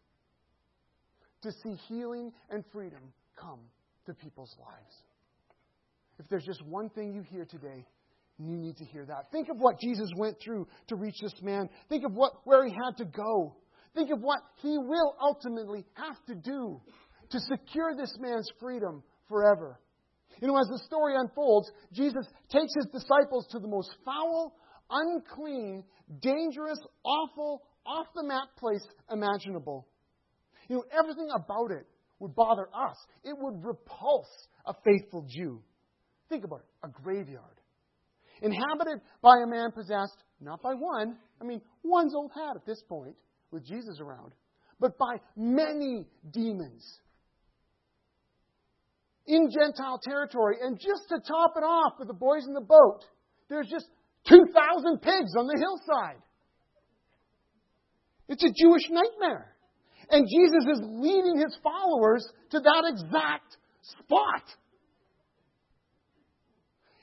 to 1.42 1.51
see 1.63 1.75
healing 1.88 2.32
and 2.50 2.63
freedom 2.72 3.01
come 3.39 3.60
to 4.06 4.13
people's 4.13 4.56
lives. 4.60 4.96
If 6.20 6.27
there's 6.30 6.46
just 6.46 6.66
one 6.66 6.89
thing 6.89 7.13
you 7.13 7.22
hear 7.22 7.46
today, 7.46 7.86
you 8.39 8.56
need 8.58 8.77
to 8.77 8.86
hear 8.86 9.06
that. 9.06 9.32
Think 9.32 9.50
of 9.50 9.58
what 9.58 9.80
Jesus 9.80 10.10
went 10.16 10.38
through 10.44 10.68
to 10.88 10.96
reach 10.96 11.16
this 11.22 11.34
man. 11.42 11.70
Think 11.89 12.06
of 12.06 12.13
what, 12.13 12.34
where 12.44 12.66
he 12.66 12.74
had 12.74 12.98
to 12.98 13.06
go. 13.06 13.56
Think 13.96 14.12
of 14.12 14.20
what 14.22 14.39
he 14.58 14.77
will 14.77 15.16
ultimately 15.22 15.86
have 15.94 16.24
to 16.27 16.36
do 16.36 16.82
to 17.30 17.39
secure 17.39 17.96
this 17.96 18.16
man's 18.20 18.50
freedom 18.60 19.04
forever. 19.27 19.80
You 20.41 20.48
know, 20.48 20.58
as 20.58 20.67
the 20.67 20.82
story 20.86 21.15
unfolds, 21.15 21.72
Jesus 21.91 22.25
takes 22.50 22.74
his 22.75 22.86
disciples 22.91 23.48
to 23.51 23.60
the 23.60 23.67
most 23.67 23.89
foul, 24.06 24.56
unclean, 24.89 25.84
dangerous, 26.22 26.79
awful, 27.03 27.63
off 27.86 28.08
the 28.15 28.24
map 28.24 28.50
place 28.58 28.86
imaginable. 29.12 29.88
You 30.70 30.77
know, 30.77 30.84
everything 30.91 31.29
about 31.34 31.72
it 31.72 31.88
would 32.20 32.36
bother 32.36 32.67
us. 32.74 32.98
It 33.24 33.36
would 33.38 33.63
repulse 33.63 34.48
a 34.65 34.74
faithful 34.86 35.25
Jew. 35.27 35.62
Think 36.29 36.44
about 36.44 36.60
it 36.60 36.65
a 36.84 36.89
graveyard. 36.89 37.44
Inhabited 38.41 39.01
by 39.22 39.38
a 39.44 39.48
man 39.48 39.72
possessed 39.72 40.24
not 40.39 40.62
by 40.62 40.74
one, 40.74 41.17
I 41.41 41.46
mean, 41.46 41.62
one's 41.84 42.13
old 42.13 42.32
hat 42.36 42.56
at 42.56 42.65
this 42.65 42.82
point 42.88 43.15
with 43.51 43.65
Jesus 43.65 44.00
around, 44.00 44.34
but 44.79 44.98
by 44.98 45.15
many 45.36 46.06
demons 46.32 47.00
in 49.27 49.50
Gentile 49.51 50.00
territory. 50.03 50.57
And 50.62 50.79
just 50.79 51.10
to 51.10 51.19
top 51.19 51.53
it 51.57 51.63
off 51.63 51.93
with 52.00 52.07
the 52.07 52.13
boys 52.13 52.46
in 52.48 52.53
the 52.53 52.62
boat, 52.62 53.01
there's 53.50 53.67
just 53.69 53.86
2,000 54.27 55.01
pigs 55.01 55.31
on 55.38 55.48
the 55.48 55.57
hillside. 55.60 56.22
It's 58.27 58.43
a 58.43 58.50
Jewish 58.50 58.89
nightmare. 58.89 59.53
And 60.10 60.25
Jesus 60.25 60.77
is 60.77 60.81
leading 60.84 61.38
his 61.38 61.57
followers 61.62 62.25
to 62.51 62.60
that 62.60 62.84
exact 62.88 63.57
spot. 63.81 64.43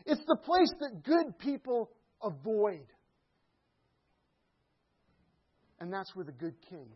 It's 0.06 0.22
the 0.26 0.36
place 0.36 0.72
that 0.80 1.02
good 1.02 1.38
people 1.38 1.90
avoid. 2.22 2.86
And 5.80 5.92
that's 5.92 6.14
where 6.14 6.24
the 6.24 6.32
good 6.32 6.54
king 6.68 6.86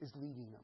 is 0.00 0.10
leading 0.14 0.50
them. 0.50 0.62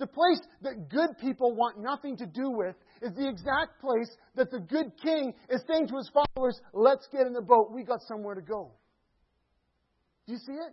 The 0.00 0.06
place 0.06 0.40
that 0.62 0.88
good 0.88 1.10
people 1.20 1.54
want 1.54 1.78
nothing 1.78 2.16
to 2.16 2.26
do 2.26 2.50
with 2.50 2.74
is 3.02 3.12
the 3.12 3.28
exact 3.28 3.82
place 3.82 4.08
that 4.34 4.50
the 4.50 4.58
good 4.58 4.92
king 5.02 5.34
is 5.50 5.62
saying 5.70 5.88
to 5.88 5.96
his 5.98 6.10
followers, 6.10 6.58
Let's 6.72 7.06
get 7.12 7.26
in 7.26 7.34
the 7.34 7.42
boat. 7.42 7.70
We 7.70 7.84
got 7.84 8.00
somewhere 8.08 8.34
to 8.34 8.40
go. 8.40 8.72
Do 10.26 10.32
you 10.32 10.38
see 10.38 10.54
it? 10.54 10.72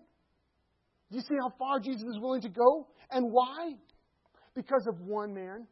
Do 1.11 1.17
you 1.17 1.21
see 1.21 1.35
how 1.41 1.53
far 1.59 1.81
Jesus 1.81 2.03
is 2.03 2.19
willing 2.21 2.41
to 2.43 2.49
go? 2.49 2.87
And 3.11 3.25
why? 3.29 3.73
Because 4.55 4.87
of 4.87 5.01
one 5.01 5.33
man. 5.33 5.67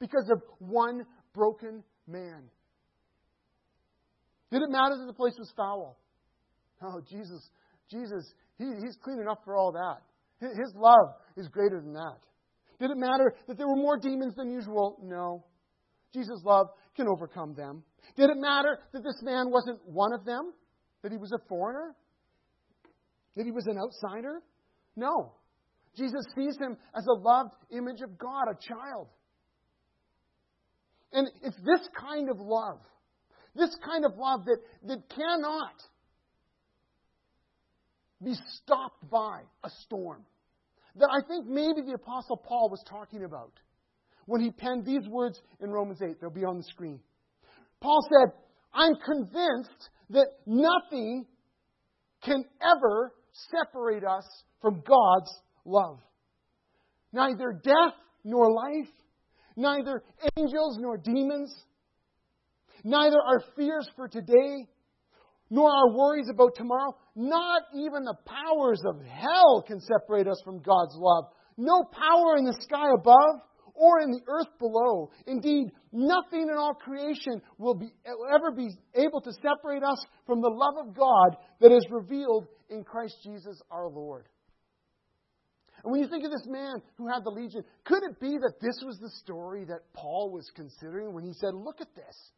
Because 0.00 0.28
of 0.28 0.42
one 0.58 1.06
broken 1.32 1.84
man. 2.08 2.42
Did 4.50 4.62
it 4.62 4.70
matter 4.70 4.96
that 4.98 5.06
the 5.06 5.12
place 5.12 5.34
was 5.38 5.52
foul? 5.56 5.96
Oh, 6.82 7.00
Jesus, 7.08 7.50
Jesus, 7.88 8.32
he, 8.58 8.64
he's 8.82 8.96
clean 9.00 9.20
enough 9.20 9.38
for 9.44 9.56
all 9.56 9.70
that. 9.70 10.00
His 10.40 10.74
love 10.74 11.14
is 11.36 11.46
greater 11.46 11.80
than 11.80 11.92
that. 11.92 12.18
Did 12.80 12.90
it 12.90 12.96
matter 12.96 13.34
that 13.46 13.58
there 13.58 13.68
were 13.68 13.76
more 13.76 13.98
demons 13.98 14.34
than 14.34 14.50
usual? 14.50 14.98
No. 15.02 15.44
Jesus' 16.14 16.42
love 16.44 16.68
can 16.96 17.06
overcome 17.06 17.54
them. 17.54 17.84
Did 18.16 18.30
it 18.30 18.38
matter 18.38 18.78
that 18.92 19.04
this 19.04 19.20
man 19.22 19.50
wasn't 19.50 19.78
one 19.86 20.14
of 20.14 20.24
them? 20.24 20.52
That 21.02 21.12
he 21.12 21.18
was 21.18 21.30
a 21.32 21.38
foreigner? 21.46 21.94
That 23.36 23.44
he 23.44 23.52
was 23.52 23.66
an 23.66 23.78
outsider? 23.78 24.40
No. 24.96 25.32
Jesus 25.96 26.24
sees 26.34 26.56
him 26.58 26.76
as 26.96 27.06
a 27.06 27.20
loved 27.20 27.52
image 27.70 28.00
of 28.02 28.18
God, 28.18 28.44
a 28.50 28.54
child. 28.54 29.08
And 31.12 31.28
it's 31.42 31.56
this 31.56 31.86
kind 32.00 32.30
of 32.30 32.38
love, 32.38 32.78
this 33.54 33.76
kind 33.84 34.04
of 34.06 34.12
love 34.16 34.44
that, 34.46 34.58
that 34.84 35.02
cannot 35.14 35.74
be 38.22 38.34
stopped 38.62 39.10
by 39.10 39.42
a 39.64 39.70
storm 39.82 40.24
that 40.96 41.08
I 41.10 41.26
think 41.26 41.46
maybe 41.46 41.82
the 41.86 41.94
Apostle 41.94 42.36
Paul 42.36 42.68
was 42.70 42.82
talking 42.88 43.24
about 43.24 43.52
when 44.26 44.40
he 44.40 44.50
penned 44.50 44.84
these 44.84 45.06
words 45.08 45.40
in 45.60 45.70
Romans 45.70 46.00
8. 46.02 46.20
They'll 46.20 46.30
be 46.30 46.44
on 46.44 46.58
the 46.58 46.64
screen. 46.64 47.00
Paul 47.80 48.00
said, 48.08 48.32
I'm 48.74 48.94
convinced 49.04 49.90
that 50.10 50.26
nothing 50.46 51.26
can 52.22 52.44
ever 52.60 53.12
separate 53.50 54.04
us 54.04 54.24
from 54.60 54.82
God's 54.86 55.32
love. 55.64 55.98
Neither 57.12 57.52
death 57.52 57.94
nor 58.24 58.52
life, 58.52 58.92
neither 59.56 60.02
angels 60.36 60.78
nor 60.80 60.96
demons, 60.96 61.52
neither 62.84 63.16
our 63.16 63.42
fears 63.56 63.88
for 63.96 64.08
today 64.08 64.68
nor 65.50 65.68
our 65.68 65.90
worries 65.90 66.28
about 66.32 66.54
tomorrow. 66.54 66.96
Not 67.16 67.62
even 67.74 68.04
the 68.04 68.16
powers 68.24 68.80
of 68.86 69.04
hell 69.04 69.64
can 69.66 69.80
separate 69.80 70.28
us 70.28 70.40
from 70.44 70.62
God's 70.62 70.94
love. 70.94 71.24
No 71.56 71.82
power 71.84 72.36
in 72.36 72.44
the 72.44 72.56
sky 72.62 72.86
above 72.94 73.40
or 73.74 74.00
in 74.00 74.10
the 74.10 74.20
earth 74.28 74.58
below. 74.58 75.10
Indeed, 75.26 75.72
nothing 75.92 76.42
in 76.42 76.56
all 76.56 76.74
creation 76.74 77.42
will, 77.58 77.74
be, 77.74 77.92
ever 78.06 78.52
be 78.52 78.68
able 78.94 79.20
to 79.22 79.32
separate 79.42 79.82
us 79.82 79.98
from 80.26 80.40
the 80.40 80.48
love 80.48 80.86
of 80.86 80.94
God 80.94 81.36
that 81.60 81.72
is 81.72 81.86
revealed 81.90 82.46
in 82.68 82.84
Christ 82.84 83.16
Jesus 83.24 83.60
our 83.70 83.88
Lord. 83.88 84.26
And 85.82 85.92
when 85.92 86.02
you 86.02 86.08
think 86.08 86.24
of 86.24 86.30
this 86.30 86.46
man 86.46 86.82
who 86.96 87.08
had 87.08 87.24
the 87.24 87.30
legion, 87.30 87.62
could 87.84 88.02
it 88.02 88.20
be 88.20 88.36
that 88.38 88.60
this 88.60 88.82
was 88.84 88.98
the 89.00 89.10
story 89.22 89.64
that 89.64 89.92
Paul 89.94 90.30
was 90.30 90.50
considering 90.54 91.14
when 91.14 91.24
he 91.24 91.32
said, 91.32 91.54
Look 91.54 91.80
at 91.80 91.94
this. 91.94 92.30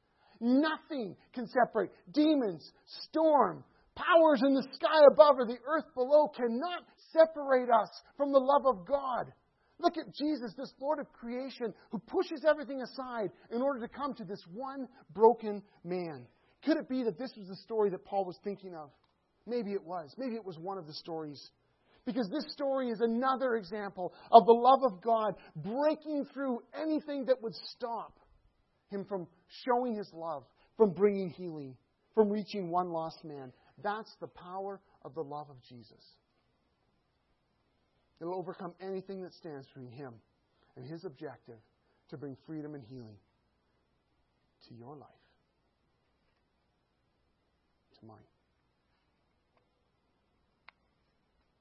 Nothing 0.43 1.15
can 1.33 1.47
separate. 1.47 1.91
Demons, 2.13 2.69
storm, 3.09 3.63
powers 3.95 4.43
in 4.45 4.55
the 4.55 4.67
sky 4.75 5.01
above 5.13 5.37
or 5.39 5.47
the 5.47 5.59
earth 5.65 5.85
below 5.95 6.27
cannot 6.35 6.83
separate 7.13 7.71
us 7.71 7.89
from 8.17 8.33
the 8.33 8.41
love 8.41 8.67
of 8.67 8.85
God. 8.85 9.33
Look 9.79 9.97
at 9.97 10.13
Jesus, 10.15 10.53
this 10.59 10.73
Lord 10.81 10.99
of 10.99 11.13
creation, 11.13 11.73
who 11.93 11.99
pushes 11.99 12.45
everything 12.45 12.83
aside 12.83 13.31
in 13.53 13.63
order 13.63 13.87
to 13.87 13.89
come 13.89 14.15
to 14.15 14.25
this 14.25 14.43
one 14.53 14.89
broken 15.15 15.63
man. 15.85 16.27
Could 16.65 16.77
it 16.77 16.89
be 16.89 17.05
that 17.05 17.19
this 17.19 17.33
was 17.37 17.47
the 17.47 17.57
story 17.57 17.91
that 17.91 18.05
Paul 18.05 18.25
was 18.25 18.39
thinking 18.43 18.75
of? 18.75 18.91
Maybe 19.47 19.73
it 19.73 19.85
was. 19.85 20.13
Maybe 20.19 20.35
it 20.35 20.45
was 20.45 20.59
one 20.59 20.77
of 20.77 20.89
the 20.89 20.93
stories. 20.93 21.51
Because 22.05 22.29
this 22.31 22.53
story 22.53 22.91
is 22.91 23.01
another 23.01 23.55
example 23.55 24.13
of 24.33 24.45
the 24.47 24.53
love 24.53 24.81
of 24.85 25.01
God 25.03 25.35
breaking 25.55 26.27
through 26.35 26.63
anything 26.75 27.27
that 27.27 27.41
would 27.41 27.55
stop 27.55 28.19
him 28.93 29.05
from 29.05 29.27
showing 29.65 29.95
his 29.95 30.11
love, 30.13 30.45
from 30.77 30.91
bringing 30.91 31.31
healing, 31.31 31.77
from 32.15 32.29
reaching 32.31 32.71
one 32.71 32.91
lost 32.91 33.25
man. 33.25 33.53
That's 33.83 34.15
the 34.21 34.29
power 34.29 34.81
of 35.05 35.15
the 35.15 35.23
love 35.23 35.49
of 35.51 35.57
Jesus. 35.69 36.05
It'll 38.21 38.37
overcome 38.37 38.73
anything 38.81 39.23
that 39.23 39.35
stands 39.35 39.67
between 39.67 39.91
him 39.91 40.15
and 40.77 40.87
his 40.87 41.05
objective 41.05 41.59
to 42.11 42.17
bring 42.17 42.37
freedom 42.47 42.75
and 42.75 42.85
healing 42.85 43.17
to 44.69 44.75
your 44.75 44.95
life, 44.95 45.09
to 47.99 48.07
mine. 48.07 48.19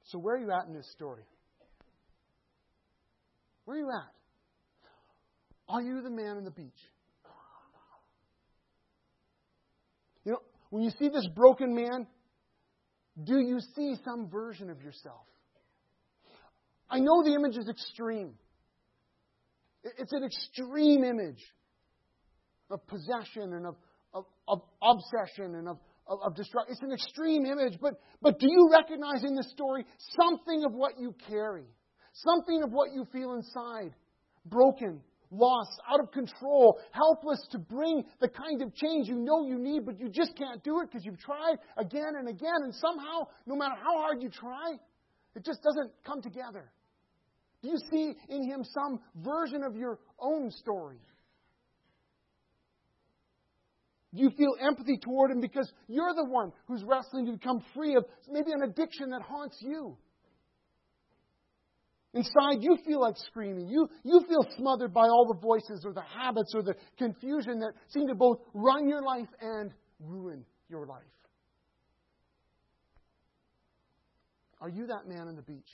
So, 0.04 0.20
where 0.20 0.36
are 0.36 0.40
you 0.40 0.52
at 0.52 0.68
in 0.68 0.74
this 0.74 0.90
story? 0.92 1.24
Where 3.66 3.78
are 3.78 3.80
you 3.80 3.90
at? 3.90 4.14
Are 5.70 5.82
you 5.82 6.02
the 6.02 6.10
man 6.10 6.38
on 6.38 6.44
the 6.44 6.52
beach? 6.52 6.70
You 10.26 10.34
know, 10.34 10.42
when 10.72 10.82
you 10.82 10.90
see 10.98 11.10
this 11.10 11.28
broken 11.36 11.76
man, 11.76 12.08
do 13.22 13.40
you 13.40 13.60
see 13.76 13.96
some 14.04 14.30
version 14.30 14.70
of 14.70 14.82
yourself? 14.82 15.28
I 16.90 17.00
know 17.00 17.24
the 17.24 17.34
image 17.34 17.58
is 17.58 17.70
extreme. 17.70 18.34
It's 19.84 20.14
an 20.14 20.24
extreme 20.24 21.04
image 21.04 21.44
of 22.70 22.86
possession 22.88 23.54
and 23.54 23.68
of, 23.68 23.76
of, 24.14 24.26
of 24.48 24.62
obsession 24.82 25.56
and 25.56 25.68
of, 25.68 25.78
of, 26.08 26.20
of 26.24 26.36
destruction. 26.36 26.72
It's 26.72 26.82
an 26.82 26.94
extreme 26.94 27.46
image, 27.46 27.78
but, 27.82 27.96
but 28.22 28.40
do 28.40 28.48
you 28.50 28.70
recognize 28.72 29.24
in 29.24 29.36
this 29.36 29.52
story 29.52 29.86
something 30.18 30.64
of 30.64 30.74
what 30.74 30.94
you 30.98 31.14
carry? 31.28 31.66
Something 32.14 32.64
of 32.64 32.72
what 32.72 32.94
you 32.94 33.06
feel 33.12 33.34
inside? 33.34 33.94
Broken, 34.46 35.02
lost, 35.32 35.82
out 35.90 36.00
of 36.00 36.12
control, 36.12 36.78
helpless 36.92 37.48
to 37.52 37.58
bring 37.58 38.04
the 38.20 38.28
kind 38.28 38.62
of 38.62 38.76
change 38.76 39.08
you 39.08 39.16
know 39.16 39.48
you 39.48 39.58
need, 39.58 39.86
but 39.86 40.00
you 40.00 40.10
just 40.10 40.36
can't 40.38 40.64
do 40.64 40.82
it 40.82 40.90
because 40.92 41.06
you've 41.06 41.20
tried 41.20 41.56
again 41.78 42.14
and 42.20 42.28
again, 42.28 42.62
and 42.64 42.76
somehow, 42.76 43.24
no 43.46 43.56
matter 43.56 43.76
how 43.82 43.98
hard 44.00 44.22
you 44.22 44.30
try, 44.30 44.74
it 45.36 45.46
just 45.46 45.64
doesn't 45.64 45.92
come 46.06 46.22
together. 46.22 46.70
Do 47.62 47.70
you 47.70 47.78
see 47.92 48.14
in 48.30 48.44
him 48.44 48.64
some 48.64 49.00
version 49.16 49.64
of 49.64 49.76
your 49.76 50.00
own 50.20 50.52
story? 50.52 51.00
Do 54.14 54.22
you 54.22 54.30
feel 54.32 54.56
empathy 54.60 54.98
toward 54.98 55.32
him 55.32 55.40
because 55.40 55.72
you're 55.88 56.14
the 56.14 56.26
one 56.26 56.52
who's 56.68 56.84
wrestling 56.84 57.28
to 57.28 57.32
become 57.32 57.64
free 57.74 57.96
of 57.96 58.04
maybe 58.30 58.52
an 58.52 58.64
addiction 58.64 59.12
that 59.12 59.22
haunts 59.22 59.58
you? 59.62 59.96
Inside, 62.14 62.62
you 62.62 62.78
feel 62.86 63.00
like 63.00 63.16
screaming. 63.30 63.70
You, 63.70 63.88
you 64.04 64.22
feel 64.28 64.46
smothered 64.58 64.94
by 64.94 65.04
all 65.04 65.26
the 65.34 65.40
voices 65.40 65.84
or 65.86 65.94
the 65.94 66.02
habits 66.02 66.54
or 66.54 66.62
the 66.62 66.76
confusion 66.98 67.60
that 67.60 67.72
seem 67.90 68.08
to 68.08 68.16
both 68.16 68.40
run 68.54 68.90
your 68.90 69.02
life 69.02 69.30
and 69.40 69.72
ruin 70.00 70.44
your 70.70 70.86
life. 70.86 71.04
Are 74.60 74.70
you 74.70 74.88
that 74.88 75.08
man 75.08 75.28
on 75.28 75.36
the 75.36 75.42
beach? 75.42 75.70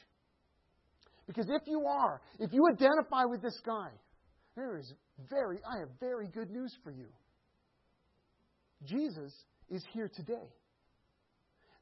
Because 1.25 1.47
if 1.49 1.67
you 1.67 1.85
are, 1.85 2.21
if 2.39 2.53
you 2.53 2.67
identify 2.71 3.25
with 3.25 3.41
this 3.41 3.59
guy, 3.65 3.89
there 4.55 4.77
is 4.77 4.93
very, 5.29 5.57
I 5.69 5.79
have 5.79 5.89
very 5.99 6.27
good 6.27 6.51
news 6.51 6.73
for 6.83 6.91
you. 6.91 7.07
Jesus 8.85 9.33
is 9.69 9.83
here 9.91 10.09
today. 10.15 10.53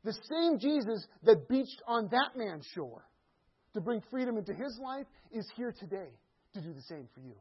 The 0.03 0.13
same 0.29 0.59
Jesus 0.59 1.05
that 1.23 1.47
beached 1.49 1.81
on 1.87 2.07
that 2.11 2.31
man's 2.37 2.65
shore 2.73 3.03
to 3.75 3.81
bring 3.81 4.01
freedom 4.09 4.38
into 4.38 4.53
his 4.53 4.79
life 4.81 5.05
is 5.31 5.45
here 5.55 5.73
today 5.77 6.07
to 6.53 6.61
do 6.61 6.73
the 6.73 6.81
same 6.83 7.07
for 7.13 7.19
you. 7.19 7.35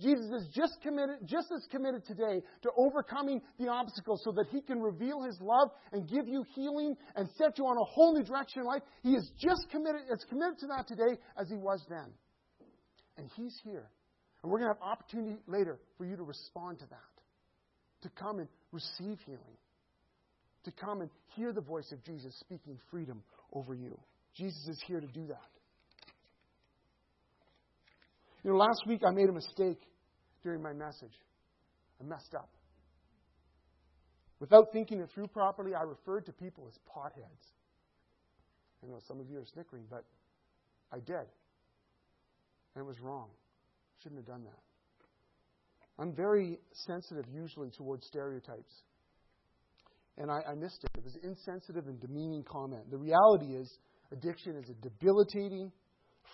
Jesus 0.00 0.26
is 0.26 0.48
just 0.54 0.76
committed, 0.82 1.16
just 1.24 1.46
as 1.54 1.66
committed 1.70 2.04
today 2.04 2.42
to 2.62 2.70
overcoming 2.76 3.40
the 3.58 3.68
obstacles 3.68 4.20
so 4.24 4.32
that 4.32 4.46
he 4.50 4.60
can 4.60 4.80
reveal 4.80 5.22
his 5.22 5.40
love 5.40 5.70
and 5.92 6.08
give 6.08 6.28
you 6.28 6.44
healing 6.54 6.96
and 7.16 7.28
set 7.38 7.58
you 7.58 7.64
on 7.66 7.78
a 7.78 7.84
whole 7.84 8.14
new 8.14 8.24
direction 8.24 8.60
in 8.60 8.66
life. 8.66 8.82
He 9.02 9.14
is 9.14 9.30
just 9.40 9.66
committed, 9.70 10.02
as 10.12 10.24
committed 10.28 10.58
to 10.58 10.66
that 10.66 10.88
today 10.88 11.18
as 11.40 11.48
he 11.48 11.56
was 11.56 11.82
then. 11.88 12.12
And 13.16 13.30
he's 13.36 13.56
here. 13.64 13.88
And 14.42 14.52
we're 14.52 14.58
going 14.58 14.74
to 14.74 14.78
have 14.78 14.82
opportunity 14.82 15.36
later 15.46 15.78
for 15.96 16.04
you 16.04 16.16
to 16.16 16.24
respond 16.24 16.80
to 16.80 16.86
that, 16.86 18.02
to 18.02 18.10
come 18.10 18.40
and 18.40 18.48
receive 18.72 19.18
healing, 19.24 19.56
to 20.64 20.72
come 20.72 21.00
and 21.00 21.10
hear 21.36 21.52
the 21.52 21.62
voice 21.62 21.92
of 21.92 22.04
Jesus 22.04 22.34
speaking 22.40 22.78
freedom 22.90 23.22
over 23.52 23.74
you. 23.74 23.98
Jesus 24.36 24.68
is 24.68 24.82
here 24.86 25.00
to 25.00 25.06
do 25.06 25.26
that. 25.28 25.50
You 28.42 28.50
know, 28.50 28.56
last 28.56 28.82
week 28.86 29.02
I 29.06 29.10
made 29.12 29.28
a 29.28 29.32
mistake 29.32 29.80
during 30.42 30.62
my 30.62 30.72
message. 30.72 31.14
I 32.00 32.04
messed 32.04 32.34
up. 32.34 32.50
Without 34.40 34.66
thinking 34.72 35.00
it 35.00 35.08
through 35.14 35.28
properly, 35.28 35.74
I 35.74 35.82
referred 35.82 36.26
to 36.26 36.32
people 36.32 36.66
as 36.68 36.74
potheads. 36.94 37.52
I 38.82 38.90
know 38.90 38.98
some 39.08 39.20
of 39.20 39.30
you 39.30 39.38
are 39.38 39.46
snickering, 39.54 39.84
but 39.88 40.04
I 40.92 40.96
did. 40.96 41.26
And 42.74 42.82
it 42.82 42.84
was 42.84 43.00
wrong. 43.00 43.28
Shouldn't 44.02 44.20
have 44.20 44.26
done 44.26 44.44
that. 44.44 44.60
I'm 45.98 46.12
very 46.12 46.58
sensitive 46.72 47.24
usually 47.32 47.70
towards 47.70 48.06
stereotypes. 48.06 48.72
And 50.18 50.30
I, 50.30 50.40
I 50.50 50.54
missed 50.54 50.84
it. 50.84 50.90
It 50.98 51.04
was 51.04 51.14
an 51.14 51.30
insensitive 51.30 51.86
and 51.86 52.00
demeaning 52.00 52.44
comment. 52.44 52.90
The 52.90 52.98
reality 52.98 53.54
is, 53.54 53.78
addiction 54.12 54.56
is 54.56 54.68
a 54.70 54.74
debilitating, 54.74 55.72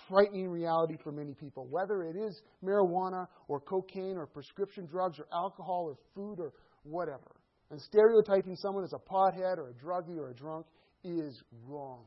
frightening 0.09 0.49
reality 0.49 0.97
for 1.03 1.13
many 1.13 1.35
people, 1.35 1.67
whether 1.71 2.03
it 2.03 2.17
is 2.17 2.41
marijuana 2.65 3.27
or 3.49 3.61
cocaine 3.61 4.17
or 4.17 4.27
prescription 4.27 4.87
drugs 4.87 5.19
or 5.19 5.27
alcohol 5.33 5.85
or 5.89 5.97
food 6.15 6.41
or 6.41 6.53
whatever. 6.83 7.37
And 7.71 7.81
stereotyping 7.81 8.57
someone 8.57 8.85
as 8.85 8.93
a 8.93 8.99
pothead 8.99 9.59
or 9.59 9.69
a 9.71 9.75
druggie 9.75 10.19
or 10.19 10.31
a 10.31 10.35
drunk 10.35 10.67
is 11.05 11.43
wrong. 11.67 12.05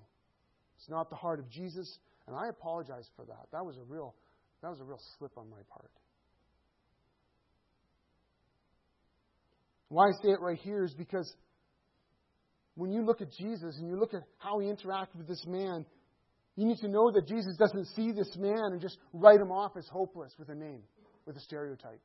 It's 0.78 0.90
not 0.90 1.10
the 1.10 1.16
heart 1.16 1.40
of 1.40 1.50
Jesus, 1.50 2.00
and 2.28 2.36
I 2.36 2.50
apologize 2.50 3.10
for 3.16 3.26
that. 3.26 3.48
That 3.52 3.66
was 3.66 3.78
a 3.78 3.84
real 3.84 4.14
that 4.62 4.70
was 4.70 4.80
a 4.80 4.84
real 4.86 5.00
slip 5.18 5.38
on 5.38 5.50
my 5.50 5.62
part. 5.70 5.92
Why 9.90 10.08
I 10.08 10.12
say 10.24 10.30
it 10.30 10.40
right 10.42 10.58
here 10.58 10.84
is 10.84 10.94
because 10.94 11.32
when 12.76 12.92
you 12.92 13.06
look 13.06 13.22
at 13.22 13.32
Jesus 13.32 13.78
and 13.78 13.88
you 13.88 13.98
look 14.00 14.14
at 14.14 14.24
how 14.38 14.60
he 14.60 14.68
interacted 14.68 15.18
with 15.18 15.28
this 15.28 15.44
man, 15.48 15.86
you 16.56 16.66
need 16.66 16.78
to 16.80 16.88
know 16.88 17.12
that 17.12 17.28
Jesus 17.28 17.56
doesn't 17.58 17.86
see 17.96 18.12
this 18.12 18.36
man 18.38 18.72
and 18.72 18.82
just 18.82 18.98
write 19.14 19.40
him 19.40 19.52
off 19.52 19.74
as 19.78 19.88
hopeless 19.88 20.34
with 20.38 20.50
a 20.50 20.56
name, 20.56 20.82
with 21.26 21.36
a 21.36 21.40
stereotype. 21.40 22.02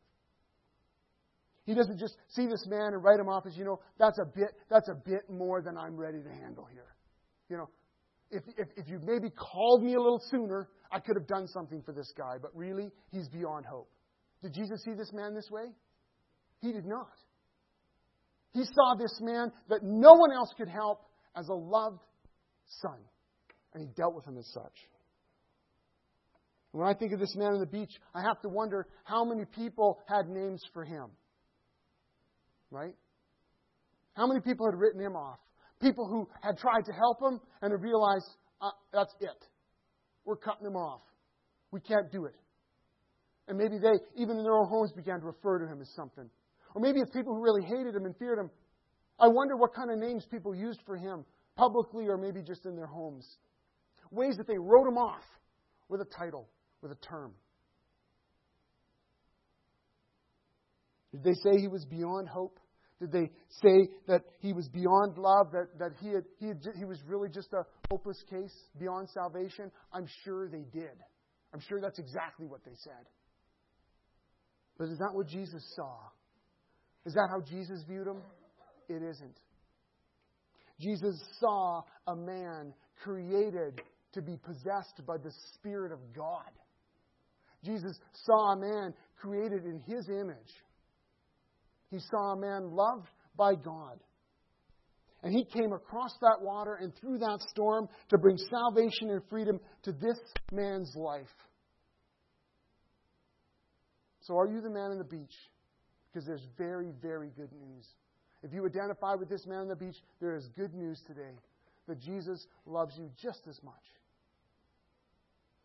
He 1.65 1.75
doesn't 1.75 1.99
just 1.99 2.17
see 2.29 2.47
this 2.47 2.67
man 2.67 2.95
and 2.95 3.05
write 3.05 3.21
him 3.21 3.29
off 3.29 3.45
as, 3.47 3.57
you 3.57 3.65
know, 3.65 3.81
that's 3.99 4.19
a 4.19 4.25
bit, 4.25 4.49
that's 4.71 4.89
a 4.89 4.95
bit 4.95 5.29
more 5.29 5.61
than 5.61 5.77
I'm 5.77 5.97
ready 5.97 6.23
to 6.23 6.31
handle 6.31 6.67
here. 6.73 6.95
You 7.51 7.59
know, 7.59 7.69
if, 8.31 8.43
if, 8.57 8.69
if 8.77 8.89
you 8.89 9.01
maybe 9.05 9.29
called 9.31 9.83
me 9.83 9.95
a 9.95 10.01
little 10.01 10.23
sooner, 10.31 10.69
I 10.91 11.01
could 11.01 11.17
have 11.17 11.27
done 11.27 11.47
something 11.47 11.83
for 11.83 11.93
this 11.93 12.13
guy, 12.17 12.37
but 12.41 12.57
really, 12.57 12.91
he's 13.11 13.29
beyond 13.29 13.67
hope. 13.67 13.91
Did 14.43 14.55
Jesus 14.55 14.83
see 14.83 14.95
this 14.95 15.13
man 15.13 15.35
this 15.35 15.51
way? 15.51 15.67
He 16.61 16.73
did 16.73 16.87
not. 16.87 17.13
He 18.59 18.65
saw 18.65 18.97
this 18.99 19.21
man 19.21 19.53
that 19.69 19.85
no 19.85 20.15
one 20.15 20.33
else 20.33 20.53
could 20.59 20.69
help 20.69 21.03
as 21.37 21.47
a 21.49 21.55
loved 21.55 22.01
son 22.83 22.99
and 23.73 23.81
he 23.81 23.89
dealt 23.95 24.17
with 24.17 24.27
him 24.27 24.37
as 24.37 24.49
such. 24.53 24.73
When 26.73 26.85
I 26.85 26.93
think 26.93 27.13
of 27.13 27.21
this 27.21 27.37
man 27.37 27.53
on 27.53 27.61
the 27.61 27.67
beach, 27.67 27.93
I 28.13 28.23
have 28.23 28.41
to 28.43 28.49
wonder 28.49 28.89
how 29.05 29.25
many 29.25 29.45
people 29.45 30.01
had 30.09 30.29
names 30.29 30.61
for 30.75 30.85
him. 30.85 31.07
Right? 32.73 32.97
How 34.15 34.27
many 34.27 34.41
people 34.41 34.67
had 34.67 34.77
written 34.77 35.01
him 35.01 35.15
off? 35.15 35.39
People 35.81 36.09
who 36.09 36.29
had 36.43 36.59
tried 36.59 36.85
to 36.87 36.93
help 36.93 37.23
him 37.23 37.41
and 37.63 37.71
had 37.71 37.81
realized, 37.81 38.27
uh, 38.61 38.71
that's 38.93 39.15
it. 39.21 39.47
We're 40.25 40.37
cutting 40.37 40.67
him 40.67 40.75
off. 40.75 41.03
We 41.71 41.79
can't 41.79 42.11
do 42.11 42.25
it. 42.25 42.35
And 43.47 43.57
maybe 43.57 43.79
they, 43.79 44.01
even 44.21 44.37
in 44.37 44.43
their 44.43 44.57
own 44.57 44.69
homes, 44.69 44.91
began 44.91 45.21
to 45.21 45.27
refer 45.27 45.61
to 45.61 45.73
him 45.73 45.81
as 45.81 45.89
something. 45.95 46.29
Or 46.79 46.81
maybe 46.81 47.01
it's 47.01 47.11
people 47.11 47.35
who 47.35 47.43
really 47.43 47.65
hated 47.65 47.97
him 47.97 48.05
and 48.05 48.17
feared 48.19 48.39
him. 48.39 48.53
I 49.19 49.27
wonder 49.27 49.57
what 49.57 49.75
kind 49.75 49.91
of 49.91 49.99
names 49.99 50.25
people 50.31 50.55
used 50.55 50.79
for 50.87 50.97
him, 50.97 51.25
publicly 51.57 52.07
or 52.07 52.17
maybe 52.17 52.41
just 52.41 52.67
in 52.67 52.77
their 52.77 52.87
homes. 52.87 53.27
Ways 54.13 54.37
that 54.37 54.47
they 54.47 54.59
wrote 54.59 54.87
him 54.87 54.97
off 54.97 55.25
with 55.89 56.01
a 56.01 56.05
title, 56.05 56.49
with 56.81 56.93
a 56.93 56.95
term. 57.05 57.33
Did 61.11 61.25
they 61.25 61.35
say 61.35 61.59
he 61.59 61.67
was 61.67 61.85
beyond 61.85 62.29
hope? 62.29 62.61
Did 63.01 63.11
they 63.11 63.29
say 63.61 63.89
that 64.07 64.23
he 64.39 64.53
was 64.53 64.69
beyond 64.69 65.19
love, 65.19 65.51
that, 65.51 65.77
that 65.81 65.91
he, 66.01 66.11
had, 66.11 66.23
he, 66.39 66.47
had, 66.47 66.59
he 66.77 66.85
was 66.85 67.03
really 67.09 67.29
just 67.29 67.53
a 67.55 67.65
hopeless 67.91 68.23
case 68.31 68.55
beyond 68.79 69.09
salvation? 69.11 69.73
I'm 69.93 70.07
sure 70.25 70.49
they 70.49 70.65
did. 70.73 70.95
I'm 71.53 71.61
sure 71.69 71.81
that's 71.81 71.99
exactly 71.99 72.47
what 72.47 72.65
they 72.65 72.77
said. 72.85 73.09
But 74.79 74.91
is 74.91 74.99
that 74.99 75.11
what 75.13 75.27
Jesus 75.27 75.65
saw? 75.75 75.97
Is 77.09 77.15
that 77.15 77.29
how 77.31 77.41
Jesus 77.41 77.83
viewed 77.89 78.07
him? 78.07 78.21
It 78.89 79.03
isn't. 79.03 79.37
Jesus 80.79 81.21
saw 81.41 81.83
a 82.07 82.15
man 82.15 82.73
created 83.03 83.81
to 84.13 84.23
be 84.23 84.37
possessed 84.37 85.01
by 85.07 85.17
the 85.17 85.33
Spirit 85.55 85.91
of 85.91 85.99
God. 86.15 86.51
Jesus 87.65 87.99
saw 88.13 88.53
a 88.53 88.57
man 88.57 88.95
created 89.21 89.65
in 89.65 89.81
his 89.87 90.09
image 90.09 90.53
he 91.91 91.99
saw 91.99 92.33
a 92.33 92.37
man 92.37 92.71
loved 92.71 93.09
by 93.37 93.55
God. 93.55 93.99
And 95.23 95.33
he 95.33 95.45
came 95.45 95.73
across 95.73 96.13
that 96.21 96.39
water 96.41 96.75
and 96.81 96.95
through 96.97 97.19
that 97.19 97.39
storm 97.51 97.89
to 98.11 98.19
bring 98.19 98.37
salvation 98.37 99.11
and 99.11 99.21
freedom 99.29 99.59
to 99.83 99.93
this 99.93 100.19
man's 100.53 100.95
life. 100.95 101.27
So, 104.21 104.37
are 104.37 104.47
you 104.47 104.61
the 104.61 104.71
man 104.71 104.91
on 104.93 104.99
the 104.99 105.05
beach? 105.05 105.35
Because 106.13 106.27
there's 106.27 106.47
very, 106.57 106.93
very 107.03 107.31
good 107.37 107.53
news. 107.53 107.87
If 108.43 108.53
you 108.53 108.65
identify 108.65 109.15
with 109.15 109.29
this 109.29 109.47
man 109.47 109.61
on 109.61 109.69
the 109.69 109.77
beach, 109.77 109.97
there 110.21 110.37
is 110.37 110.49
good 110.57 110.75
news 110.75 111.01
today 111.07 111.35
that 111.87 112.01
Jesus 112.01 112.47
loves 112.67 112.95
you 112.97 113.11
just 113.21 113.41
as 113.49 113.59
much. 113.63 113.75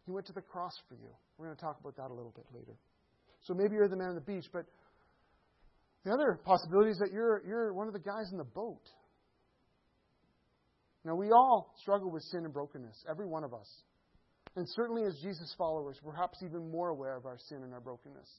He 0.05 0.11
went 0.11 0.25
to 0.27 0.33
the 0.33 0.41
cross 0.41 0.73
for 0.89 0.95
you. 0.95 1.09
We're 1.37 1.45
going 1.47 1.55
to 1.55 1.61
talk 1.61 1.79
about 1.79 1.95
that 1.97 2.11
a 2.11 2.13
little 2.13 2.33
bit 2.35 2.45
later. 2.53 2.77
So 3.41 3.53
maybe 3.53 3.75
you're 3.75 3.87
the 3.87 3.97
man 3.97 4.09
on 4.09 4.15
the 4.15 4.21
beach, 4.21 4.45
but 4.51 4.65
the 6.03 6.11
other 6.11 6.39
possibility 6.43 6.91
is 6.91 6.97
that 6.99 7.11
you're, 7.13 7.41
you're 7.45 7.73
one 7.73 7.87
of 7.87 7.93
the 7.93 7.99
guys 7.99 8.29
in 8.31 8.37
the 8.37 8.43
boat. 8.43 8.81
Now, 11.05 11.15
we 11.15 11.31
all 11.31 11.73
struggle 11.81 12.11
with 12.11 12.23
sin 12.23 12.45
and 12.45 12.53
brokenness, 12.53 13.05
every 13.09 13.27
one 13.27 13.43
of 13.43 13.53
us. 13.53 13.67
And 14.55 14.65
certainly 14.69 15.03
as 15.03 15.17
Jesus 15.21 15.53
followers, 15.57 15.97
perhaps 16.03 16.37
even 16.43 16.69
more 16.69 16.89
aware 16.89 17.17
of 17.17 17.25
our 17.25 17.37
sin 17.49 17.63
and 17.63 17.73
our 17.73 17.81
brokenness. 17.81 18.29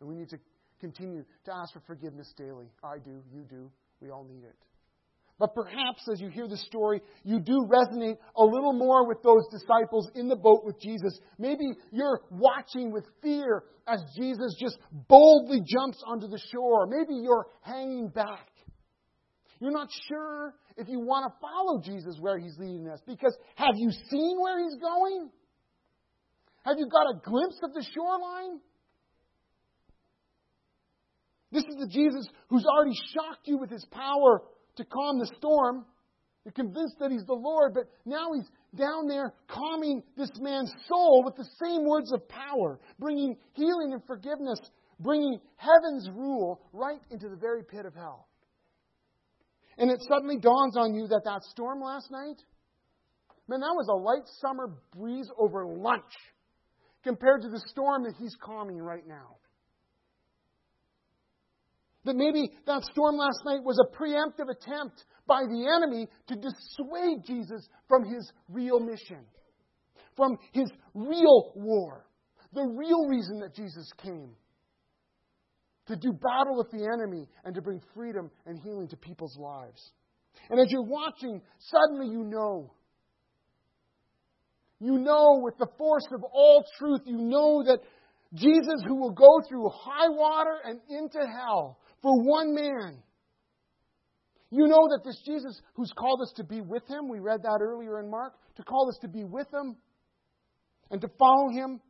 And 0.00 0.08
we 0.08 0.16
need 0.16 0.30
to 0.30 0.38
continue 0.82 1.24
to 1.44 1.54
ask 1.54 1.72
for 1.72 1.80
forgiveness 1.86 2.34
daily. 2.36 2.66
I 2.82 2.98
do, 2.98 3.22
you 3.32 3.44
do, 3.48 3.70
we 4.00 4.10
all 4.10 4.24
need 4.24 4.42
it. 4.42 4.56
But 5.38 5.54
perhaps 5.54 6.06
as 6.12 6.20
you 6.20 6.28
hear 6.28 6.46
the 6.46 6.56
story, 6.56 7.00
you 7.24 7.40
do 7.40 7.66
resonate 7.68 8.18
a 8.36 8.44
little 8.44 8.72
more 8.72 9.08
with 9.08 9.22
those 9.22 9.42
disciples 9.50 10.10
in 10.14 10.28
the 10.28 10.36
boat 10.36 10.64
with 10.64 10.80
Jesus. 10.80 11.18
Maybe 11.38 11.64
you're 11.90 12.20
watching 12.30 12.92
with 12.92 13.04
fear 13.22 13.64
as 13.86 14.00
Jesus 14.16 14.54
just 14.60 14.76
boldly 15.08 15.60
jumps 15.66 16.02
onto 16.06 16.28
the 16.28 16.40
shore. 16.52 16.86
Maybe 16.86 17.14
you're 17.22 17.46
hanging 17.62 18.08
back. 18.08 18.48
You're 19.58 19.72
not 19.72 19.88
sure 20.08 20.54
if 20.76 20.88
you 20.88 21.00
want 21.00 21.32
to 21.32 21.38
follow 21.40 21.80
Jesus 21.80 22.18
where 22.20 22.38
he's 22.38 22.56
leading 22.58 22.88
us 22.88 23.00
because 23.06 23.36
have 23.54 23.74
you 23.76 23.90
seen 24.10 24.36
where 24.40 24.62
he's 24.62 24.78
going? 24.80 25.30
Have 26.64 26.76
you 26.78 26.88
got 26.88 27.10
a 27.10 27.20
glimpse 27.24 27.58
of 27.62 27.72
the 27.72 27.84
shoreline? 27.94 28.60
This 31.52 31.64
is 31.64 31.76
the 31.78 31.86
Jesus 31.86 32.26
who's 32.48 32.64
already 32.64 32.96
shocked 33.14 33.46
you 33.46 33.58
with 33.58 33.70
his 33.70 33.84
power 33.90 34.42
to 34.76 34.84
calm 34.84 35.18
the 35.18 35.30
storm. 35.36 35.84
You're 36.44 36.52
convinced 36.52 36.96
that 36.98 37.12
he's 37.12 37.26
the 37.26 37.34
Lord, 37.34 37.74
but 37.74 37.84
now 38.04 38.32
he's 38.34 38.48
down 38.74 39.06
there 39.06 39.34
calming 39.48 40.02
this 40.16 40.30
man's 40.40 40.72
soul 40.88 41.22
with 41.24 41.36
the 41.36 41.48
same 41.62 41.84
words 41.84 42.10
of 42.12 42.26
power, 42.28 42.80
bringing 42.98 43.36
healing 43.52 43.92
and 43.92 44.02
forgiveness, 44.06 44.58
bringing 44.98 45.38
heaven's 45.56 46.08
rule 46.10 46.62
right 46.72 47.00
into 47.10 47.28
the 47.28 47.36
very 47.36 47.62
pit 47.62 47.86
of 47.86 47.94
hell. 47.94 48.28
And 49.78 49.90
it 49.90 50.00
suddenly 50.08 50.38
dawns 50.38 50.76
on 50.76 50.94
you 50.94 51.06
that 51.08 51.22
that 51.24 51.42
storm 51.44 51.80
last 51.80 52.10
night, 52.10 52.42
man, 53.46 53.60
that 53.60 53.74
was 53.74 53.88
a 53.88 53.94
light 53.94 54.26
summer 54.40 54.70
breeze 54.96 55.30
over 55.38 55.66
lunch 55.66 56.12
compared 57.04 57.42
to 57.42 57.48
the 57.48 57.62
storm 57.68 58.04
that 58.04 58.14
he's 58.18 58.36
calming 58.42 58.78
right 58.78 59.06
now. 59.06 59.36
That 62.04 62.16
maybe 62.16 62.50
that 62.66 62.82
storm 62.84 63.16
last 63.16 63.40
night 63.44 63.62
was 63.62 63.78
a 63.78 63.96
preemptive 63.96 64.50
attempt 64.50 65.04
by 65.26 65.42
the 65.42 65.68
enemy 65.76 66.08
to 66.26 66.34
dissuade 66.34 67.24
Jesus 67.24 67.68
from 67.88 68.04
his 68.04 68.30
real 68.48 68.80
mission, 68.80 69.24
from 70.16 70.36
his 70.52 70.68
real 70.94 71.52
war, 71.54 72.04
the 72.52 72.64
real 72.64 73.06
reason 73.06 73.38
that 73.40 73.54
Jesus 73.54 73.88
came 74.02 74.34
to 75.86 75.96
do 75.96 76.12
battle 76.12 76.56
with 76.56 76.70
the 76.70 76.88
enemy 76.92 77.28
and 77.44 77.54
to 77.54 77.62
bring 77.62 77.80
freedom 77.94 78.30
and 78.46 78.58
healing 78.58 78.88
to 78.88 78.96
people's 78.96 79.36
lives. 79.38 79.92
And 80.50 80.60
as 80.60 80.66
you're 80.70 80.82
watching, 80.82 81.40
suddenly 81.58 82.12
you 82.12 82.24
know. 82.24 82.72
You 84.80 84.98
know 84.98 85.40
with 85.42 85.56
the 85.58 85.68
force 85.78 86.06
of 86.12 86.24
all 86.24 86.64
truth, 86.78 87.02
you 87.04 87.18
know 87.18 87.62
that 87.64 87.80
Jesus, 88.34 88.82
who 88.86 88.96
will 88.96 89.12
go 89.12 89.40
through 89.48 89.68
high 89.68 90.08
water 90.08 90.56
and 90.64 90.80
into 90.88 91.18
hell, 91.18 91.78
for 92.02 92.20
one 92.20 92.54
man. 92.54 93.02
You 94.50 94.66
know 94.66 94.88
that 94.90 95.02
this 95.04 95.18
Jesus 95.24 95.60
who's 95.74 95.92
called 95.96 96.20
us 96.20 96.32
to 96.36 96.44
be 96.44 96.60
with 96.60 96.86
him, 96.88 97.08
we 97.08 97.20
read 97.20 97.42
that 97.42 97.60
earlier 97.62 98.00
in 98.00 98.10
Mark, 98.10 98.34
to 98.56 98.62
call 98.62 98.88
us 98.90 98.98
to 99.00 99.08
be 99.08 99.24
with 99.24 99.46
him 99.52 99.76
and 100.90 101.00
to 101.00 101.08
follow 101.18 101.48
him, 101.50 101.80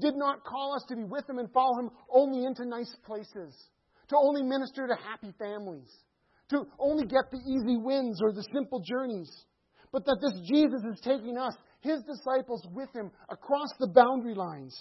did 0.00 0.14
not 0.16 0.44
call 0.44 0.74
us 0.74 0.84
to 0.88 0.96
be 0.96 1.04
with 1.04 1.28
him 1.28 1.38
and 1.38 1.52
follow 1.52 1.78
him 1.78 1.90
only 2.12 2.44
into 2.44 2.64
nice 2.64 2.92
places, 3.06 3.54
to 4.08 4.16
only 4.16 4.42
minister 4.42 4.88
to 4.88 4.94
happy 4.96 5.32
families, 5.38 5.88
to 6.50 6.64
only 6.80 7.04
get 7.04 7.30
the 7.30 7.38
easy 7.38 7.76
wins 7.76 8.20
or 8.22 8.32
the 8.32 8.44
simple 8.52 8.80
journeys, 8.80 9.30
but 9.92 10.04
that 10.04 10.18
this 10.20 10.40
Jesus 10.48 10.82
is 10.92 11.00
taking 11.00 11.36
us, 11.36 11.54
his 11.80 12.02
disciples, 12.02 12.66
with 12.72 12.88
him 12.94 13.10
across 13.28 13.70
the 13.78 13.88
boundary 13.88 14.34
lines 14.34 14.76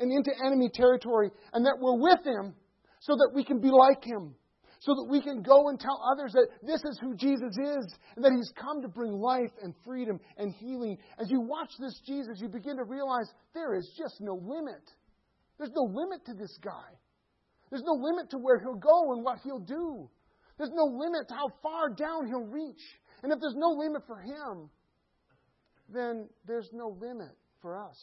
and 0.00 0.10
into 0.10 0.32
enemy 0.44 0.70
territory, 0.74 1.30
and 1.52 1.64
that 1.66 1.78
we're 1.80 2.00
with 2.00 2.24
him 2.26 2.54
so 3.00 3.14
that 3.14 3.30
we 3.34 3.44
can 3.44 3.60
be 3.60 3.70
like 3.70 4.04
him, 4.04 4.34
so 4.80 4.94
that 4.94 5.08
we 5.10 5.20
can 5.20 5.42
go 5.42 5.68
and 5.68 5.80
tell 5.80 6.00
others 6.12 6.32
that 6.32 6.48
this 6.62 6.82
is 6.84 6.98
who 7.00 7.16
Jesus 7.16 7.56
is 7.56 7.94
and 8.14 8.24
that 8.24 8.32
he's 8.32 8.52
come 8.60 8.82
to 8.82 8.88
bring 8.88 9.12
life 9.12 9.52
and 9.62 9.74
freedom 9.84 10.20
and 10.36 10.54
healing. 10.54 10.98
As 11.18 11.30
you 11.30 11.40
watch 11.40 11.70
this 11.80 12.00
Jesus, 12.06 12.40
you 12.40 12.48
begin 12.48 12.76
to 12.76 12.84
realize 12.84 13.26
there 13.54 13.74
is 13.74 13.90
just 13.98 14.20
no 14.20 14.34
limit. 14.34 14.82
There's 15.58 15.72
no 15.74 15.84
limit 15.84 16.24
to 16.26 16.34
this 16.34 16.58
guy. 16.62 16.92
There's 17.70 17.84
no 17.84 17.94
limit 17.94 18.30
to 18.30 18.38
where 18.38 18.60
he'll 18.60 18.74
go 18.74 19.12
and 19.12 19.24
what 19.24 19.38
he'll 19.42 19.58
do. 19.58 20.08
There's 20.58 20.72
no 20.72 20.84
limit 20.84 21.28
to 21.28 21.34
how 21.34 21.48
far 21.62 21.90
down 21.90 22.26
he'll 22.26 22.46
reach. 22.46 22.80
And 23.22 23.32
if 23.32 23.40
there's 23.40 23.56
no 23.56 23.70
limit 23.70 24.02
for 24.06 24.20
him, 24.20 24.70
then 25.92 26.28
there's 26.46 26.70
no 26.72 26.96
limit 27.00 27.30
for 27.60 27.76
us. 27.76 27.96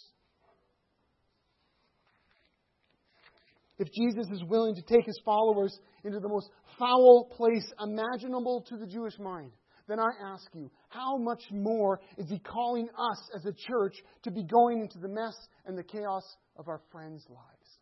If 3.79 3.91
Jesus 3.91 4.27
is 4.31 4.43
willing 4.43 4.75
to 4.75 4.81
take 4.81 5.05
his 5.05 5.19
followers 5.25 5.79
into 6.03 6.19
the 6.19 6.29
most 6.29 6.49
foul 6.77 7.29
place 7.35 7.65
imaginable 7.81 8.63
to 8.69 8.77
the 8.77 8.85
Jewish 8.85 9.17
mind, 9.19 9.51
then 9.87 9.99
I 9.99 10.11
ask 10.33 10.47
you, 10.53 10.71
how 10.89 11.17
much 11.17 11.43
more 11.51 11.99
is 12.17 12.29
he 12.29 12.39
calling 12.39 12.87
us 12.87 13.29
as 13.35 13.45
a 13.45 13.51
church 13.51 13.95
to 14.23 14.31
be 14.31 14.43
going 14.43 14.81
into 14.81 14.99
the 14.99 15.09
mess 15.09 15.35
and 15.65 15.77
the 15.77 15.83
chaos 15.83 16.23
of 16.55 16.67
our 16.67 16.81
friends' 16.91 17.25
lives, 17.29 17.79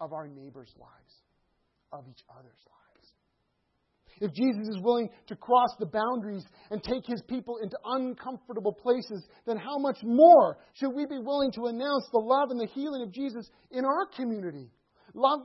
of 0.00 0.12
our 0.12 0.28
neighbors' 0.28 0.74
lives, 0.78 1.14
of 1.92 2.04
each 2.10 2.22
other's 2.28 2.60
lives? 2.66 2.82
If 4.20 4.32
Jesus 4.34 4.68
is 4.68 4.82
willing 4.82 5.08
to 5.28 5.36
cross 5.36 5.70
the 5.78 5.86
boundaries 5.86 6.44
and 6.70 6.82
take 6.82 7.06
his 7.06 7.22
people 7.22 7.56
into 7.62 7.76
uncomfortable 7.84 8.72
places, 8.72 9.24
then 9.46 9.56
how 9.56 9.78
much 9.78 9.98
more 10.02 10.58
should 10.74 10.90
we 10.90 11.06
be 11.06 11.18
willing 11.18 11.50
to 11.52 11.66
announce 11.66 12.06
the 12.12 12.18
love 12.18 12.50
and 12.50 12.60
the 12.60 12.72
healing 12.74 13.02
of 13.02 13.12
Jesus 13.12 13.48
in 13.70 13.84
our 13.84 14.06
community? 14.14 14.70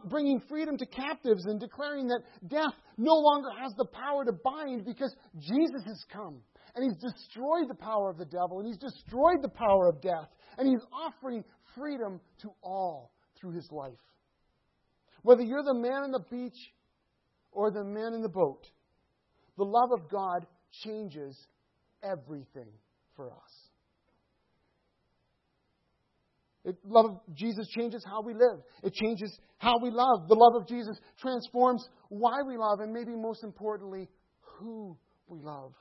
Bringing 0.10 0.42
freedom 0.48 0.78
to 0.78 0.86
captives 0.86 1.46
and 1.46 1.60
declaring 1.60 2.08
that 2.08 2.22
death 2.48 2.74
no 2.98 3.14
longer 3.14 3.50
has 3.62 3.74
the 3.78 3.86
power 3.86 4.26
to 4.26 4.32
bind 4.32 4.86
because 4.86 5.16
Jesus 5.40 5.84
has 5.86 6.04
come 6.12 6.42
and 6.76 6.84
he's 6.84 7.12
destroyed 7.12 7.68
the 7.70 7.76
power 7.76 8.10
of 8.10 8.18
the 8.18 8.26
devil 8.26 8.60
and 8.60 8.68
he's 8.68 8.78
destroyed 8.78 9.42
the 9.42 9.50
power 9.50 9.88
of 9.88 10.02
death 10.02 10.30
and 10.58 10.68
he's 10.68 10.86
offering 10.94 11.44
freedom 11.76 12.20
to 12.42 12.50
all 12.62 13.12
through 13.40 13.52
his 13.52 13.68
life. 13.72 13.94
Whether 15.24 15.44
you're 15.44 15.64
the 15.64 15.74
man 15.74 16.04
on 16.04 16.12
the 16.12 16.24
beach 16.32 16.58
or 17.52 17.72
the 17.72 17.84
man 17.84 18.14
in 18.14 18.22
the 18.22 18.30
boat, 18.30 18.66
the 19.58 19.66
love 19.66 19.90
of 19.92 20.10
God 20.10 20.46
changes 20.84 21.36
everything 22.04 22.70
for 23.16 23.32
us. 23.32 23.67
It, 26.68 26.76
love 26.86 27.06
of 27.06 27.36
Jesus 27.36 27.66
changes 27.70 28.04
how 28.06 28.22
we 28.22 28.34
live. 28.34 28.60
It 28.84 28.94
changes 28.94 29.40
how 29.58 29.80
we 29.82 29.90
love. 29.90 30.28
The 30.28 30.36
love 30.36 30.62
of 30.62 30.68
Jesus 30.68 31.00
transforms 31.18 31.88
why 32.10 32.42
we 32.46 32.58
love, 32.58 32.82
and 32.82 32.92
maybe 32.92 33.16
most 33.16 33.46
importantly, 33.46 34.10
who 34.42 34.98
we 35.28 35.40
love. 35.40 35.72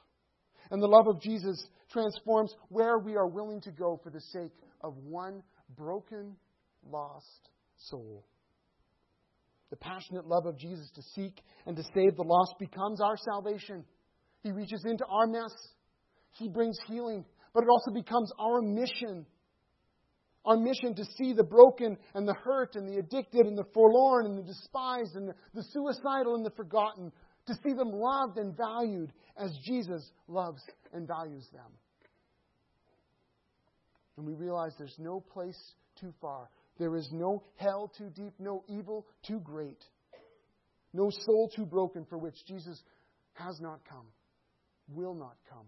And 0.70 0.80
the 0.80 0.86
love 0.86 1.08
of 1.08 1.20
Jesus 1.20 1.66
transforms 1.90 2.54
where 2.68 2.98
we 2.98 3.16
are 3.16 3.26
willing 3.26 3.60
to 3.62 3.72
go 3.72 3.98
for 4.00 4.10
the 4.10 4.20
sake 4.20 4.52
of 4.80 4.96
one 4.98 5.42
broken, 5.76 6.36
lost 6.88 7.50
soul. 7.76 8.24
The 9.70 9.76
passionate 9.76 10.28
love 10.28 10.46
of 10.46 10.56
Jesus 10.56 10.88
to 10.94 11.02
seek 11.16 11.42
and 11.66 11.76
to 11.76 11.82
save 11.82 12.14
the 12.14 12.22
lost 12.22 12.54
becomes 12.60 13.00
our 13.00 13.16
salvation. 13.16 13.84
He 14.44 14.52
reaches 14.52 14.84
into 14.84 15.04
our 15.06 15.26
mess. 15.26 15.52
He 16.38 16.48
brings 16.48 16.78
healing. 16.86 17.24
But 17.52 17.64
it 17.64 17.68
also 17.68 17.90
becomes 17.90 18.30
our 18.38 18.62
mission 18.62 19.26
our 20.46 20.56
mission 20.56 20.94
to 20.94 21.04
see 21.18 21.32
the 21.32 21.42
broken 21.42 21.98
and 22.14 22.26
the 22.26 22.34
hurt 22.34 22.76
and 22.76 22.88
the 22.88 22.98
addicted 22.98 23.46
and 23.46 23.58
the 23.58 23.66
forlorn 23.74 24.26
and 24.26 24.38
the 24.38 24.42
despised 24.42 25.16
and 25.16 25.28
the, 25.28 25.34
the 25.54 25.64
suicidal 25.72 26.36
and 26.36 26.46
the 26.46 26.50
forgotten, 26.50 27.12
to 27.46 27.54
see 27.54 27.74
them 27.74 27.90
loved 27.92 28.38
and 28.38 28.56
valued 28.56 29.12
as 29.36 29.50
Jesus 29.64 30.08
loves 30.28 30.62
and 30.92 31.06
values 31.06 31.46
them. 31.52 31.70
And 34.16 34.26
we 34.26 34.34
realize 34.34 34.72
there's 34.78 34.98
no 34.98 35.20
place 35.20 35.58
too 36.00 36.14
far. 36.20 36.48
There 36.78 36.96
is 36.96 37.08
no 37.12 37.42
hell 37.56 37.90
too 37.96 38.10
deep, 38.14 38.34
no 38.38 38.64
evil 38.68 39.06
too 39.26 39.40
great, 39.40 39.82
no 40.92 41.10
soul 41.10 41.50
too 41.54 41.66
broken 41.66 42.06
for 42.08 42.18
which 42.18 42.36
Jesus 42.46 42.82
has 43.34 43.60
not 43.60 43.80
come, 43.88 44.06
will 44.88 45.14
not 45.14 45.36
come, 45.50 45.66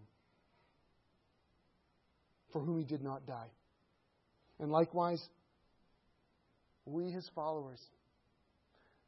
for 2.51 2.61
whom 2.61 2.79
he 2.79 2.85
did 2.85 3.01
not 3.01 3.25
die. 3.25 3.49
And 4.59 4.71
likewise, 4.71 5.21
we, 6.85 7.11
his 7.11 7.29
followers, 7.33 7.79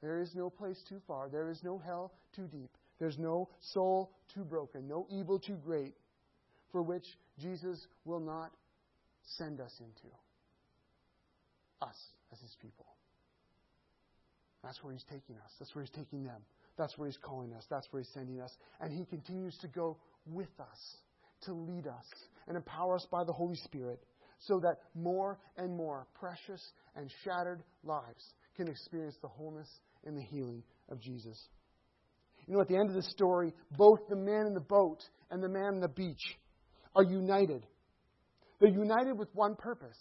there 0.01 0.19
is 0.19 0.33
no 0.35 0.49
place 0.49 0.81
too 0.87 1.01
far. 1.07 1.29
There 1.29 1.49
is 1.49 1.59
no 1.63 1.77
hell 1.77 2.13
too 2.35 2.47
deep. 2.47 2.69
There's 2.99 3.17
no 3.17 3.49
soul 3.73 4.11
too 4.33 4.43
broken, 4.43 4.87
no 4.87 5.07
evil 5.09 5.39
too 5.39 5.57
great 5.65 5.93
for 6.71 6.81
which 6.81 7.05
Jesus 7.39 7.87
will 8.05 8.19
not 8.19 8.51
send 9.37 9.59
us 9.59 9.73
into. 9.79 10.15
Us 11.81 11.97
as 12.31 12.39
his 12.39 12.55
people. 12.61 12.85
That's 14.63 14.83
where 14.83 14.93
he's 14.93 15.05
taking 15.09 15.35
us. 15.37 15.51
That's 15.59 15.73
where 15.73 15.83
he's 15.83 15.93
taking 15.95 16.23
them. 16.23 16.41
That's 16.77 16.97
where 16.97 17.07
he's 17.07 17.17
calling 17.17 17.53
us. 17.53 17.65
That's 17.69 17.87
where 17.91 18.01
he's 18.01 18.11
sending 18.13 18.39
us. 18.39 18.51
And 18.79 18.93
he 18.93 19.05
continues 19.05 19.57
to 19.61 19.67
go 19.67 19.97
with 20.27 20.49
us, 20.59 20.95
to 21.45 21.53
lead 21.53 21.87
us, 21.87 22.05
and 22.47 22.55
empower 22.55 22.95
us 22.95 23.07
by 23.11 23.23
the 23.23 23.33
Holy 23.33 23.55
Spirit 23.55 23.99
so 24.47 24.59
that 24.59 24.77
more 24.95 25.39
and 25.57 25.75
more 25.75 26.07
precious 26.13 26.61
and 26.95 27.11
shattered 27.23 27.63
lives 27.83 28.33
can 28.55 28.67
experience 28.67 29.15
the 29.21 29.27
wholeness 29.27 29.69
and 30.05 30.17
the 30.17 30.21
healing 30.21 30.63
of 30.89 30.99
Jesus. 30.99 31.37
You 32.47 32.55
know, 32.55 32.61
at 32.61 32.67
the 32.67 32.75
end 32.75 32.89
of 32.89 32.95
the 32.95 33.03
story, 33.03 33.53
both 33.77 33.99
the 34.09 34.15
man 34.15 34.47
in 34.47 34.53
the 34.53 34.59
boat 34.59 34.99
and 35.29 35.41
the 35.41 35.49
man 35.49 35.75
on 35.75 35.79
the 35.79 35.87
beach 35.87 36.37
are 36.95 37.03
united. 37.03 37.65
They're 38.59 38.69
united 38.69 39.17
with 39.17 39.29
one 39.33 39.55
purpose 39.55 39.97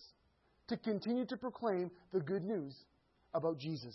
to 0.68 0.76
continue 0.76 1.26
to 1.26 1.36
proclaim 1.36 1.90
the 2.12 2.20
good 2.20 2.42
news 2.42 2.74
about 3.34 3.58
Jesus. 3.58 3.94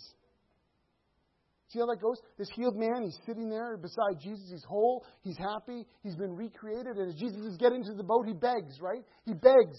See 1.68 1.80
how 1.80 1.86
that 1.86 2.00
goes? 2.00 2.18
This 2.38 2.48
healed 2.54 2.76
man, 2.76 3.02
he's 3.02 3.18
sitting 3.26 3.48
there 3.48 3.76
beside 3.76 4.20
Jesus. 4.20 4.48
He's 4.50 4.64
whole. 4.64 5.04
He's 5.22 5.36
happy. 5.36 5.84
He's 6.02 6.14
been 6.14 6.32
recreated. 6.32 6.96
And 6.96 7.08
as 7.08 7.14
Jesus 7.16 7.40
is 7.40 7.56
getting 7.56 7.82
to 7.84 7.94
the 7.94 8.04
boat, 8.04 8.26
he 8.26 8.34
begs, 8.34 8.80
right? 8.80 9.02
He 9.24 9.34
begs. 9.34 9.76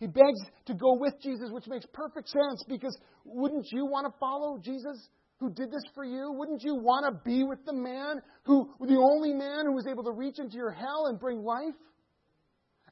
He 0.00 0.06
begs 0.06 0.40
to 0.64 0.72
go 0.72 0.96
with 0.98 1.14
Jesus, 1.22 1.50
which 1.52 1.66
makes 1.68 1.84
perfect 1.92 2.30
sense 2.30 2.64
because 2.66 2.98
wouldn't 3.24 3.66
you 3.70 3.84
want 3.84 4.10
to 4.10 4.18
follow 4.18 4.58
Jesus 4.58 4.96
who 5.38 5.52
did 5.52 5.70
this 5.70 5.84
for 5.94 6.04
you? 6.04 6.32
Wouldn't 6.32 6.62
you 6.62 6.74
want 6.74 7.04
to 7.04 7.20
be 7.22 7.44
with 7.44 7.58
the 7.66 7.74
man 7.74 8.22
who, 8.44 8.70
the 8.80 8.96
only 8.96 9.34
man 9.34 9.66
who 9.66 9.74
was 9.74 9.86
able 9.86 10.02
to 10.04 10.10
reach 10.10 10.38
into 10.38 10.56
your 10.56 10.70
hell 10.70 11.06
and 11.08 11.20
bring 11.20 11.44
life? 11.44 11.74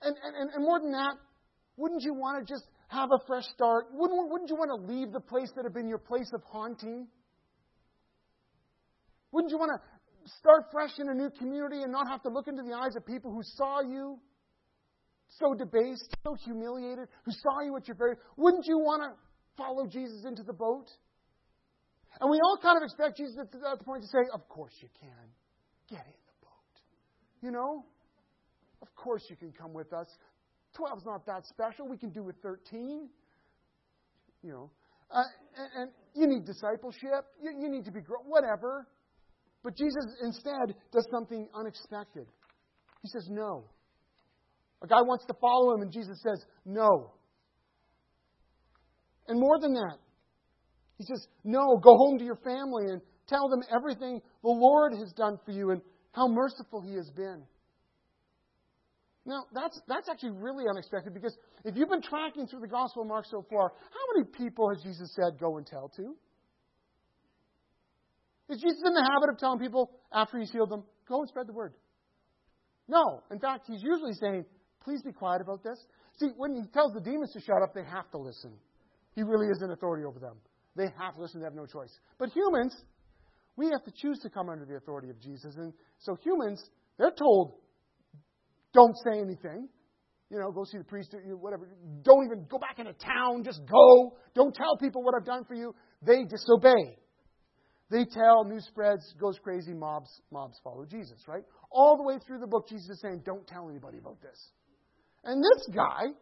And, 0.02 0.14
and, 0.22 0.50
and 0.50 0.62
more 0.62 0.78
than 0.80 0.92
that, 0.92 1.14
wouldn't 1.78 2.02
you 2.02 2.12
want 2.12 2.46
to 2.46 2.52
just 2.52 2.68
have 2.88 3.08
a 3.10 3.18
fresh 3.26 3.44
start? 3.54 3.86
Wouldn't, 3.90 4.30
wouldn't 4.30 4.50
you 4.50 4.56
want 4.56 4.70
to 4.70 4.92
leave 4.92 5.10
the 5.10 5.20
place 5.20 5.50
that 5.56 5.64
had 5.64 5.72
been 5.72 5.88
your 5.88 5.98
place 5.98 6.30
of 6.34 6.42
haunting? 6.44 7.08
Wouldn't 9.32 9.50
you 9.50 9.58
want 9.58 9.72
to 9.72 10.30
start 10.38 10.64
fresh 10.70 10.92
in 10.98 11.08
a 11.08 11.14
new 11.14 11.30
community 11.30 11.82
and 11.82 11.90
not 11.90 12.06
have 12.06 12.22
to 12.24 12.28
look 12.28 12.48
into 12.48 12.62
the 12.62 12.74
eyes 12.74 12.96
of 12.96 13.06
people 13.06 13.32
who 13.32 13.40
saw 13.42 13.80
you 13.80 14.18
so 15.28 15.54
debased, 15.54 16.16
so 16.24 16.34
humiliated, 16.34 17.08
who 17.24 17.32
saw 17.32 17.60
you 17.60 17.76
at 17.76 17.86
your 17.86 17.96
very. 17.96 18.16
Wouldn't 18.36 18.66
you 18.66 18.78
want 18.78 19.02
to 19.02 19.18
follow 19.56 19.86
Jesus 19.86 20.24
into 20.24 20.42
the 20.42 20.52
boat? 20.52 20.86
And 22.20 22.30
we 22.30 22.38
all 22.42 22.58
kind 22.60 22.76
of 22.76 22.82
expect 22.82 23.16
Jesus 23.16 23.36
at 23.38 23.50
the 23.50 23.84
point 23.84 24.02
to 24.02 24.08
say, 24.08 24.24
Of 24.32 24.48
course 24.48 24.72
you 24.80 24.88
can. 24.98 25.28
Get 25.88 26.04
in 26.04 26.20
the 26.26 26.46
boat. 26.46 26.74
You 27.42 27.50
know? 27.50 27.84
Of 28.82 28.88
course 28.94 29.22
you 29.28 29.36
can 29.36 29.52
come 29.52 29.72
with 29.72 29.92
us. 29.92 30.06
Twelve's 30.76 31.04
not 31.04 31.26
that 31.26 31.46
special. 31.46 31.88
We 31.88 31.98
can 31.98 32.10
do 32.10 32.22
with 32.22 32.36
13. 32.42 33.08
You 34.42 34.50
know. 34.50 34.70
Uh, 35.10 35.22
and, 35.56 35.82
and, 35.82 35.90
you 36.14 36.26
need 36.26 36.44
discipleship. 36.44 37.24
You, 37.42 37.52
you 37.58 37.68
need 37.70 37.84
to 37.86 37.92
be 37.92 38.00
grown. 38.00 38.24
Whatever. 38.26 38.86
But 39.62 39.76
Jesus 39.76 40.04
instead 40.22 40.74
does 40.92 41.06
something 41.10 41.48
unexpected. 41.54 42.26
He 43.02 43.08
says, 43.08 43.26
No. 43.30 43.64
A 44.82 44.86
guy 44.86 45.02
wants 45.02 45.24
to 45.26 45.34
follow 45.40 45.74
him, 45.74 45.82
and 45.82 45.92
Jesus 45.92 46.20
says, 46.22 46.44
No. 46.64 47.12
And 49.26 49.38
more 49.38 49.58
than 49.60 49.74
that, 49.74 49.96
he 50.98 51.04
says, 51.04 51.26
No, 51.44 51.78
go 51.82 51.96
home 51.96 52.18
to 52.18 52.24
your 52.24 52.38
family 52.44 52.84
and 52.88 53.00
tell 53.28 53.48
them 53.48 53.62
everything 53.74 54.20
the 54.42 54.48
Lord 54.48 54.94
has 54.94 55.12
done 55.12 55.38
for 55.44 55.52
you 55.52 55.70
and 55.70 55.82
how 56.12 56.28
merciful 56.28 56.80
he 56.80 56.94
has 56.94 57.10
been. 57.10 57.42
Now, 59.26 59.44
that's, 59.52 59.78
that's 59.86 60.08
actually 60.08 60.30
really 60.30 60.64
unexpected 60.68 61.12
because 61.12 61.36
if 61.64 61.76
you've 61.76 61.90
been 61.90 62.02
tracking 62.02 62.46
through 62.46 62.60
the 62.60 62.68
Gospel 62.68 63.02
of 63.02 63.08
Mark 63.08 63.26
so 63.30 63.44
far, 63.50 63.72
how 63.90 64.14
many 64.14 64.26
people 64.38 64.70
has 64.70 64.82
Jesus 64.82 65.14
said, 65.14 65.38
Go 65.38 65.58
and 65.58 65.66
tell 65.66 65.90
to? 65.96 66.14
Is 68.48 68.62
Jesus 68.62 68.80
in 68.86 68.94
the 68.94 69.06
habit 69.12 69.28
of 69.28 69.38
telling 69.38 69.58
people 69.58 69.90
after 70.12 70.38
he's 70.38 70.50
healed 70.50 70.70
them, 70.70 70.82
Go 71.08 71.20
and 71.20 71.28
spread 71.28 71.46
the 71.46 71.52
word? 71.52 71.74
No. 72.88 73.22
In 73.30 73.38
fact, 73.38 73.66
he's 73.68 73.82
usually 73.82 74.14
saying, 74.14 74.46
Please 74.88 75.02
be 75.02 75.12
quiet 75.12 75.42
about 75.42 75.62
this. 75.62 75.78
See, 76.18 76.30
when 76.38 76.54
he 76.54 76.62
tells 76.72 76.94
the 76.94 77.00
demons 77.02 77.30
to 77.34 77.40
shut 77.42 77.60
up, 77.62 77.74
they 77.74 77.84
have 77.84 78.10
to 78.12 78.16
listen. 78.16 78.52
He 79.14 79.22
really 79.22 79.48
is 79.48 79.60
an 79.60 79.70
authority 79.70 80.02
over 80.06 80.18
them. 80.18 80.36
They 80.76 80.86
have 80.98 81.16
to 81.16 81.20
listen, 81.20 81.40
they 81.40 81.44
have 81.44 81.54
no 81.54 81.66
choice. 81.66 81.92
But 82.18 82.30
humans, 82.30 82.74
we 83.54 83.66
have 83.66 83.84
to 83.84 83.92
choose 83.94 84.18
to 84.20 84.30
come 84.30 84.48
under 84.48 84.64
the 84.64 84.76
authority 84.76 85.10
of 85.10 85.20
Jesus. 85.20 85.56
And 85.56 85.74
so 85.98 86.16
humans, 86.24 86.64
they're 86.96 87.12
told, 87.12 87.52
don't 88.72 88.94
say 89.04 89.20
anything. 89.20 89.68
You 90.30 90.38
know, 90.38 90.50
go 90.52 90.64
see 90.64 90.78
the 90.78 90.84
priest, 90.84 91.12
or 91.12 91.36
whatever. 91.36 91.68
Don't 92.00 92.24
even 92.24 92.46
go 92.48 92.58
back 92.58 92.78
into 92.78 92.94
town. 92.94 93.44
Just 93.44 93.60
go. 93.70 94.16
Don't 94.34 94.54
tell 94.54 94.78
people 94.78 95.02
what 95.02 95.12
I've 95.14 95.26
done 95.26 95.44
for 95.44 95.54
you. 95.54 95.74
They 96.00 96.24
disobey. 96.24 96.96
They 97.90 98.06
tell, 98.06 98.44
news 98.44 98.64
spreads, 98.64 99.04
goes 99.20 99.38
crazy, 99.38 99.74
mobs, 99.74 100.08
mobs 100.32 100.58
follow 100.64 100.86
Jesus, 100.86 101.28
right? 101.28 101.42
All 101.70 101.98
the 101.98 102.04
way 102.04 102.18
through 102.26 102.38
the 102.38 102.46
book, 102.46 102.70
Jesus 102.70 102.88
is 102.88 103.00
saying, 103.02 103.20
don't 103.26 103.46
tell 103.46 103.68
anybody 103.68 103.98
about 103.98 104.22
this. 104.22 104.50
And 105.24 105.42
this 105.42 105.68
guy, 105.74 106.12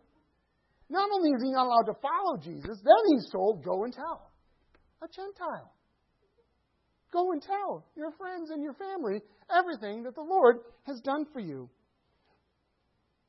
not 0.89 1.09
only 1.13 1.31
is 1.31 1.43
he 1.43 1.53
not 1.53 1.67
allowed 1.67 1.93
to 1.93 2.01
follow 2.01 2.37
Jesus, 2.39 2.81
then 2.83 3.03
he's 3.15 3.31
told, 3.31 3.65
go 3.65 3.85
and 3.85 3.93
tell. 3.93 4.31
A 5.03 5.09
Gentile. 5.09 5.73
Go 7.13 7.33
and 7.33 7.43
tell 7.43 7.87
your 7.97 8.11
friends 8.13 8.51
and 8.51 8.63
your 8.63 8.75
family 8.75 9.21
everything 9.51 10.03
that 10.05 10.15
the 10.15 10.23
Lord 10.23 10.57
has 10.85 11.01
done 11.01 11.27
for 11.33 11.41
you. 11.41 11.69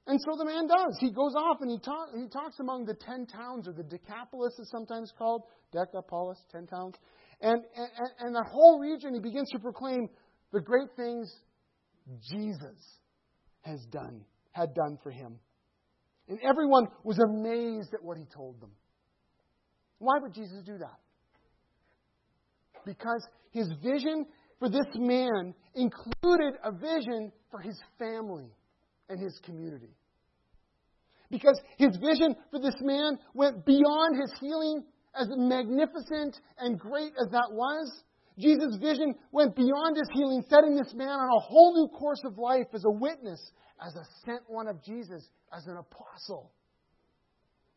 And 0.07 0.19
so 0.21 0.37
the 0.37 0.45
man 0.45 0.67
does. 0.67 0.97
He 0.99 1.11
goes 1.11 1.35
off 1.35 1.57
and 1.59 1.69
he, 1.69 1.79
talk, 1.79 2.09
he 2.15 2.27
talks 2.29 2.59
among 2.61 2.85
the 2.85 2.93
ten 2.93 3.25
towns, 3.27 3.67
or 3.67 3.73
the 3.73 3.83
Decapolis 3.83 4.57
is 4.57 4.69
sometimes 4.71 5.11
called. 5.17 5.43
Decapolis, 5.73 6.39
ten 6.49 6.65
towns. 6.65 6.95
And, 7.41 7.61
and, 7.75 7.89
and 8.19 8.35
that 8.35 8.45
whole 8.49 8.79
region, 8.79 9.13
he 9.13 9.19
begins 9.19 9.49
to 9.51 9.59
proclaim 9.59 10.07
the 10.53 10.61
great 10.61 10.87
things 10.95 11.29
Jesus 12.31 12.99
has 13.61 13.85
done, 13.91 14.21
had 14.53 14.73
done 14.73 14.97
for 15.03 15.11
him. 15.11 15.39
And 16.27 16.39
everyone 16.43 16.87
was 17.03 17.19
amazed 17.19 17.93
at 17.93 18.03
what 18.03 18.17
he 18.17 18.25
told 18.25 18.59
them. 18.59 18.71
Why 19.99 20.19
would 20.19 20.33
Jesus 20.33 20.61
do 20.65 20.77
that? 20.77 20.99
Because 22.85 23.25
his 23.51 23.67
vision 23.81 24.25
for 24.59 24.69
this 24.69 24.87
man 24.95 25.53
included 25.75 26.53
a 26.63 26.71
vision 26.71 27.31
for 27.49 27.59
his 27.59 27.79
family 27.97 28.51
and 29.09 29.19
his 29.19 29.39
community. 29.43 29.95
Because 31.29 31.59
his 31.77 31.97
vision 31.97 32.35
for 32.51 32.59
this 32.59 32.75
man 32.81 33.17
went 33.33 33.65
beyond 33.65 34.21
his 34.21 34.31
healing, 34.39 34.83
as 35.19 35.27
magnificent 35.29 36.39
and 36.59 36.79
great 36.79 37.13
as 37.19 37.31
that 37.31 37.49
was. 37.51 38.03
Jesus' 38.39 38.77
vision 38.79 39.15
went 39.31 39.55
beyond 39.55 39.97
his 39.97 40.07
healing, 40.13 40.43
setting 40.49 40.75
this 40.75 40.93
man 40.93 41.09
on 41.09 41.27
a 41.27 41.39
whole 41.39 41.73
new 41.73 41.87
course 41.97 42.21
of 42.23 42.37
life 42.37 42.67
as 42.73 42.85
a 42.85 42.91
witness, 42.91 43.39
as 43.85 43.95
a 43.95 44.03
sent 44.25 44.41
one 44.47 44.67
of 44.67 44.83
Jesus, 44.83 45.23
as 45.55 45.65
an 45.67 45.77
apostle. 45.77 46.51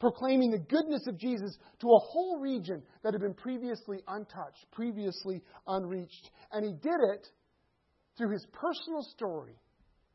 proclaiming 0.01 0.51
the 0.51 0.59
goodness 0.59 1.07
of 1.07 1.19
Jesus 1.19 1.57
to 1.81 1.87
a 1.87 1.99
whole 1.99 2.41
region 2.41 2.83
that 3.05 3.13
had 3.13 3.21
been 3.21 3.35
previously 3.35 3.99
untouched, 4.09 4.65
previously 4.73 5.43
unreached. 5.67 6.31
And 6.51 6.65
he 6.65 6.73
did 6.73 6.99
it 7.15 7.27
through 8.17 8.33
his 8.33 8.45
personal 8.53 9.03
story 9.03 9.55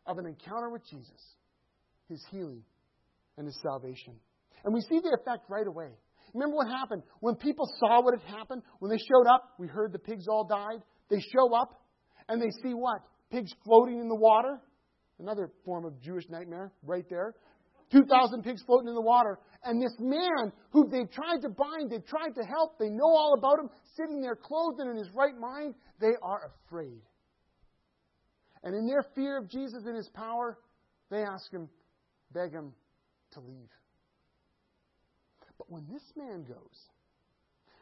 of 0.05 0.17
an 0.17 0.25
encounter 0.25 0.69
with 0.69 0.81
Jesus, 0.89 1.21
his 2.09 2.21
healing, 2.31 2.63
and 3.37 3.45
his 3.45 3.57
salvation. 3.61 4.15
And 4.63 4.73
we 4.73 4.81
see 4.81 4.99
the 4.99 5.15
effect 5.21 5.45
right 5.49 5.67
away. 5.67 5.89
Remember 6.33 6.57
what 6.57 6.67
happened? 6.67 7.03
When 7.19 7.35
people 7.35 7.69
saw 7.79 8.01
what 8.01 8.19
had 8.19 8.35
happened, 8.35 8.63
when 8.79 8.91
they 8.91 8.97
showed 8.97 9.27
up, 9.31 9.53
we 9.59 9.67
heard 9.67 9.93
the 9.93 9.99
pigs 9.99 10.27
all 10.27 10.45
died. 10.45 10.81
They 11.09 11.21
show 11.21 11.55
up 11.55 11.79
and 12.27 12.41
they 12.41 12.49
see 12.63 12.73
what? 12.73 13.01
Pigs 13.31 13.53
floating 13.63 13.99
in 13.99 14.09
the 14.09 14.15
water. 14.15 14.59
Another 15.19 15.51
form 15.63 15.85
of 15.85 16.01
Jewish 16.01 16.25
nightmare 16.29 16.71
right 16.83 17.05
there. 17.09 17.33
2,000 17.91 18.43
pigs 18.43 18.63
floating 18.65 18.89
in 18.89 18.95
the 18.95 19.01
water. 19.01 19.39
And 19.63 19.81
this 19.81 19.95
man 19.99 20.51
who 20.71 20.89
they've 20.89 21.09
tried 21.09 21.41
to 21.41 21.49
bind, 21.49 21.91
they've 21.91 22.05
tried 22.05 22.35
to 22.35 22.43
help, 22.43 22.77
they 22.79 22.89
know 22.89 23.07
all 23.07 23.35
about 23.37 23.59
him, 23.59 23.69
sitting 23.95 24.21
there 24.21 24.35
clothed 24.35 24.79
and 24.79 24.89
in 24.89 24.97
his 24.97 25.09
right 25.13 25.37
mind, 25.37 25.75
they 25.99 26.13
are 26.21 26.51
afraid. 26.65 27.01
And 28.63 28.75
in 28.75 28.87
their 28.87 29.05
fear 29.13 29.37
of 29.37 29.49
Jesus 29.49 29.83
and 29.85 29.95
his 29.95 30.09
power, 30.09 30.57
they 31.11 31.21
ask 31.21 31.51
him, 31.51 31.69
beg 32.33 32.51
him 32.51 32.73
to 33.33 33.39
leave. 33.39 33.69
But 35.57 35.71
when 35.71 35.85
this 35.87 36.03
man 36.17 36.43
goes, 36.43 36.89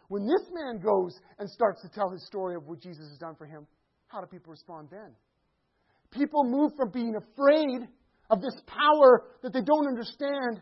when 0.10 0.28
this 0.28 0.46
man 0.54 0.80
goes 0.80 1.18
and 1.40 1.50
starts 1.50 1.82
to 1.82 1.90
tell 1.90 2.10
his 2.10 2.26
story 2.28 2.56
of 2.56 2.68
what 2.68 2.82
Jesus 2.82 3.10
has 3.10 3.18
done 3.18 3.36
for 3.36 3.46
him, 3.46 3.66
how 4.08 4.20
do 4.20 4.28
people 4.28 4.52
respond 4.52 4.90
then? 4.92 5.16
People 6.14 6.44
move 6.44 6.72
from 6.78 6.92
being 6.92 7.16
afraid 7.16 7.88
of 8.30 8.42
this 8.42 8.56
power 8.68 9.24
that 9.42 9.54
they 9.54 9.62
don't 9.62 9.88
understand 9.88 10.62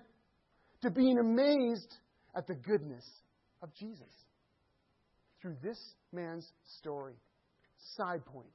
to 0.82 0.90
being 0.90 1.18
amazed 1.20 1.96
at 2.36 2.48
the 2.48 2.56
goodness 2.56 3.06
of 3.62 3.74
Jesus. 3.76 4.08
Through 5.42 5.58
this 5.62 5.80
man's 6.12 6.48
story. 6.80 7.16
Side 7.98 8.26
point. 8.26 8.48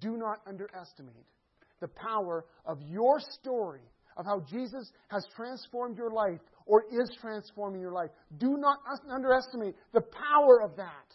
Do 0.00 0.16
not 0.16 0.38
underestimate 0.46 1.26
the 1.80 1.88
power 1.88 2.44
of 2.64 2.80
your 2.82 3.18
story 3.20 3.82
of 4.16 4.24
how 4.24 4.40
Jesus 4.48 4.90
has 5.08 5.26
transformed 5.34 5.96
your 5.96 6.10
life 6.10 6.40
or 6.66 6.84
is 6.90 7.10
transforming 7.20 7.80
your 7.80 7.92
life. 7.92 8.10
Do 8.38 8.56
not 8.58 8.78
underestimate 9.10 9.74
the 9.92 10.00
power 10.00 10.62
of 10.62 10.76
that 10.76 11.14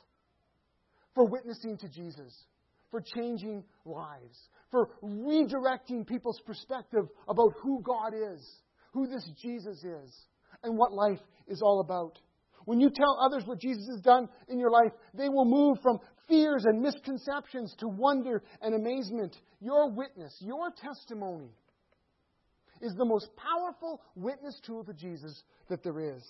for 1.16 1.26
witnessing 1.26 1.78
to 1.78 1.90
Jesus, 1.90 2.46
for 2.92 3.02
changing 3.02 3.64
lives, 3.86 4.38
for 4.72 4.90
redirecting 5.04 6.06
people's 6.06 6.42
perspective 6.46 7.06
about 7.28 7.54
who 7.62 7.82
God 7.82 8.14
is, 8.14 8.48
who 8.94 9.08
this 9.08 9.30
Jesus 9.42 9.84
is, 9.84 10.26
and 10.64 10.78
what 10.78 10.94
life 10.94 11.20
is 11.48 11.62
all 11.62 11.80
about. 11.80 12.18
When 12.66 12.80
you 12.80 12.90
tell 12.90 13.20
others 13.20 13.44
what 13.46 13.60
Jesus 13.60 13.88
has 13.90 14.02
done 14.02 14.30
in 14.48 14.60
your 14.60 14.72
life, 14.72 14.92
they 15.14 15.30
will 15.30 15.46
move 15.46 15.78
from 15.82 16.00
fears 16.28 16.66
and 16.66 16.82
misconceptions 16.82 17.76
to 17.80 17.88
wonder 17.88 18.44
and 18.62 18.76
amazement. 18.76 19.36
Your 19.60 19.90
witness, 19.90 20.36
your 20.40 20.72
testimony, 20.72 21.50
is 22.82 22.94
the 22.96 23.06
most 23.06 23.30
powerful 23.36 24.02
witness 24.16 24.60
tool 24.66 24.84
to 24.84 24.94
Jesus 24.94 25.44
that 25.70 25.84
there 25.84 26.00
is. 26.16 26.24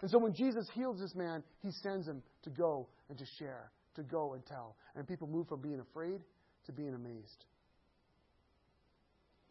And 0.00 0.10
so 0.10 0.18
when 0.18 0.34
Jesus 0.34 0.68
heals 0.74 1.00
this 1.00 1.14
man, 1.14 1.42
he 1.62 1.70
sends 1.70 2.06
him 2.06 2.22
to 2.42 2.50
go 2.50 2.88
and 3.08 3.18
to 3.18 3.24
share, 3.38 3.70
to 3.98 4.04
go 4.04 4.34
and 4.34 4.44
tell. 4.46 4.76
And 4.96 5.06
people 5.06 5.28
move 5.28 5.48
from 5.48 5.60
being 5.60 5.80
afraid 5.80 6.20
to 6.66 6.72
being 6.72 6.94
amazed. 6.94 7.44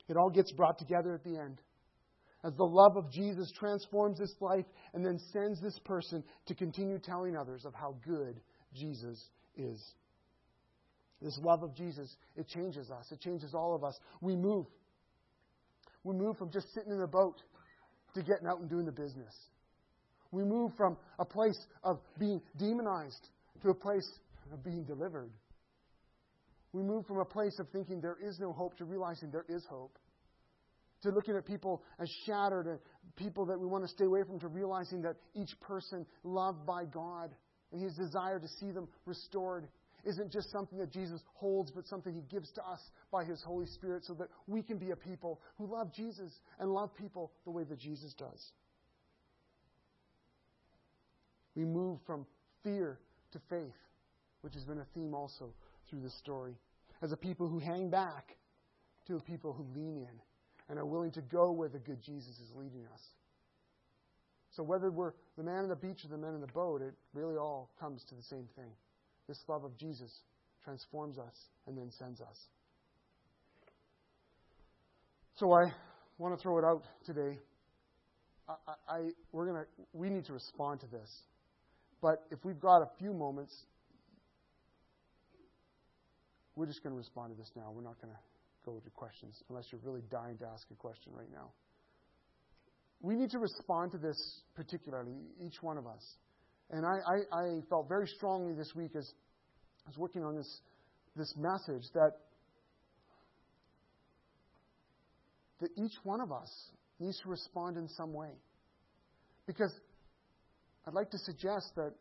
It 0.09 0.17
all 0.17 0.29
gets 0.29 0.51
brought 0.51 0.79
together 0.79 1.13
at 1.13 1.23
the 1.23 1.37
end. 1.37 1.61
As 2.43 2.53
the 2.55 2.63
love 2.63 2.95
of 2.97 3.11
Jesus 3.11 3.51
transforms 3.57 4.19
this 4.19 4.33
life 4.39 4.65
and 4.93 5.05
then 5.05 5.19
sends 5.33 5.61
this 5.61 5.77
person 5.83 6.23
to 6.45 6.55
continue 6.55 6.99
telling 6.99 7.35
others 7.35 7.65
of 7.65 7.73
how 7.73 7.95
good 8.05 8.39
Jesus 8.73 9.21
is. 9.57 9.83
This 11.21 11.37
love 11.43 11.63
of 11.63 11.75
Jesus, 11.75 12.15
it 12.35 12.47
changes 12.47 12.91
us. 12.91 13.11
It 13.11 13.19
changes 13.19 13.53
all 13.53 13.75
of 13.75 13.83
us. 13.83 13.97
We 14.21 14.35
move. 14.35 14.67
We 16.03 16.13
move 16.13 16.37
from 16.37 16.51
just 16.51 16.71
sitting 16.73 16.91
in 16.91 16.99
the 16.99 17.07
boat 17.07 17.41
to 18.13 18.21
getting 18.21 18.47
out 18.47 18.59
and 18.59 18.69
doing 18.69 18.85
the 18.85 18.91
business. 18.91 19.33
We 20.31 20.43
move 20.43 20.71
from 20.77 20.95
a 21.19 21.25
place 21.25 21.57
of 21.83 21.99
being 22.19 22.41
demonized 22.57 23.29
to 23.63 23.69
a 23.69 23.73
place 23.73 24.07
of 24.51 24.63
being 24.63 24.83
delivered. 24.83 25.31
We 26.73 26.83
move 26.83 27.05
from 27.05 27.19
a 27.19 27.25
place 27.25 27.57
of 27.59 27.69
thinking 27.69 28.01
there 28.01 28.17
is 28.21 28.39
no 28.39 28.51
hope 28.51 28.77
to 28.77 28.85
realizing 28.85 29.31
there 29.31 29.45
is 29.49 29.65
hope. 29.69 29.97
To 31.03 31.09
looking 31.09 31.35
at 31.35 31.45
people 31.45 31.83
as 31.99 32.09
shattered 32.25 32.67
and 32.67 32.79
people 33.15 33.45
that 33.45 33.59
we 33.59 33.67
want 33.67 33.83
to 33.83 33.87
stay 33.87 34.05
away 34.05 34.23
from 34.23 34.39
to 34.39 34.47
realizing 34.47 35.01
that 35.03 35.15
each 35.35 35.59
person 35.61 36.05
loved 36.23 36.65
by 36.65 36.85
God 36.85 37.31
and 37.71 37.81
his 37.81 37.95
desire 37.95 38.39
to 38.39 38.47
see 38.59 38.71
them 38.71 38.87
restored 39.05 39.67
isn't 40.05 40.31
just 40.31 40.51
something 40.51 40.77
that 40.79 40.91
Jesus 40.91 41.21
holds, 41.33 41.71
but 41.71 41.85
something 41.87 42.13
he 42.13 42.21
gives 42.29 42.51
to 42.53 42.61
us 42.65 42.79
by 43.11 43.23
his 43.25 43.41
Holy 43.43 43.65
Spirit 43.65 44.05
so 44.05 44.13
that 44.13 44.29
we 44.47 44.61
can 44.61 44.77
be 44.77 44.91
a 44.91 44.95
people 44.95 45.41
who 45.57 45.71
love 45.71 45.93
Jesus 45.93 46.31
and 46.59 46.71
love 46.71 46.95
people 46.95 47.31
the 47.45 47.51
way 47.51 47.63
that 47.63 47.79
Jesus 47.79 48.13
does. 48.13 48.51
We 51.55 51.65
move 51.65 51.99
from 52.05 52.25
fear 52.63 52.99
to 53.31 53.39
faith, 53.49 53.73
which 54.47 54.53
has 54.53 54.63
been 54.63 54.79
a 54.79 54.85
theme 54.95 55.13
also 55.13 55.53
through 55.89 55.99
this 55.99 56.17
story. 56.19 56.53
As 57.01 57.11
a 57.11 57.17
people 57.17 57.49
who 57.49 57.59
hang 57.59 57.89
back 57.89 58.37
to 59.05 59.17
a 59.17 59.19
people 59.19 59.51
who 59.51 59.65
lean 59.77 59.97
in 59.97 60.21
and 60.69 60.79
are 60.79 60.85
willing 60.85 61.11
to 61.11 61.21
go 61.21 61.51
where 61.51 61.67
the 61.67 61.79
good 61.79 62.01
Jesus 62.01 62.39
is 62.39 62.55
leading 62.55 62.85
us. 62.93 63.01
So 64.51 64.63
whether 64.63 64.89
we're 64.89 65.11
the 65.35 65.43
man 65.43 65.63
on 65.63 65.67
the 65.67 65.75
beach 65.75 65.99
or 66.05 66.07
the 66.07 66.17
man 66.17 66.33
in 66.33 66.39
the 66.39 66.47
boat, 66.47 66.81
it 66.81 66.93
really 67.13 67.35
all 67.35 67.71
comes 67.77 68.05
to 68.05 68.15
the 68.15 68.23
same 68.23 68.47
thing. 68.55 68.71
This 69.27 69.37
love 69.49 69.65
of 69.65 69.77
Jesus 69.77 70.21
transforms 70.63 71.17
us 71.17 71.35
and 71.67 71.77
then 71.77 71.91
sends 71.99 72.21
us. 72.21 72.37
So 75.35 75.51
I 75.51 75.73
want 76.19 76.37
to 76.37 76.41
throw 76.41 76.57
it 76.57 76.63
out 76.63 76.83
today. 77.05 77.37
I, 78.47 78.53
I, 78.87 78.99
we're 79.33 79.47
gonna, 79.47 79.65
we 79.91 80.09
need 80.09 80.23
to 80.27 80.33
respond 80.33 80.79
to 80.79 80.87
this. 80.87 81.09
But 82.01 82.23
if 82.31 82.45
we've 82.45 82.61
got 82.61 82.77
a 82.77 82.89
few 82.97 83.13
moments, 83.13 83.53
we're 86.57 86.65
just 86.65 86.81
going 86.81 86.91
to 86.91 86.97
respond 86.97 87.31
to 87.31 87.37
this 87.37 87.51
now. 87.55 87.71
We're 87.71 87.83
not 87.83 88.01
going 88.01 88.11
to 88.11 88.19
go 88.65 88.81
to 88.83 88.89
questions 88.89 89.41
unless 89.47 89.65
you're 89.71 89.81
really 89.83 90.01
dying 90.09 90.37
to 90.39 90.45
ask 90.47 90.65
a 90.71 90.75
question 90.75 91.13
right 91.15 91.31
now. 91.31 91.51
We 92.99 93.15
need 93.15 93.29
to 93.29 93.37
respond 93.37 93.91
to 93.91 93.99
this 93.99 94.41
particularly, 94.55 95.13
each 95.39 95.61
one 95.61 95.77
of 95.77 95.85
us. 95.85 96.03
And 96.71 96.83
I, 96.83 96.97
I, 97.07 97.37
I 97.37 97.59
felt 97.69 97.87
very 97.87 98.07
strongly 98.07 98.55
this 98.55 98.73
week 98.75 98.91
as 98.97 99.07
I 99.85 99.89
was 99.89 99.97
working 99.99 100.23
on 100.23 100.35
this, 100.35 100.61
this 101.15 101.31
message 101.37 101.83
that, 101.93 102.13
that 105.61 105.69
each 105.77 105.93
one 106.03 106.21
of 106.21 106.31
us 106.31 106.51
needs 106.99 107.19
to 107.21 107.29
respond 107.29 107.77
in 107.77 107.87
some 107.87 108.13
way. 108.13 108.31
Because 109.45 109.73
I'd 110.87 110.95
like 110.95 111.11
to 111.11 111.19
suggest 111.19 111.71
that 111.75 111.93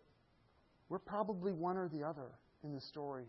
we're 0.88 0.98
probably 0.98 1.52
one 1.52 1.76
or 1.76 1.90
the 1.90 2.02
other 2.04 2.30
in 2.64 2.72
the 2.72 2.80
story. 2.80 3.26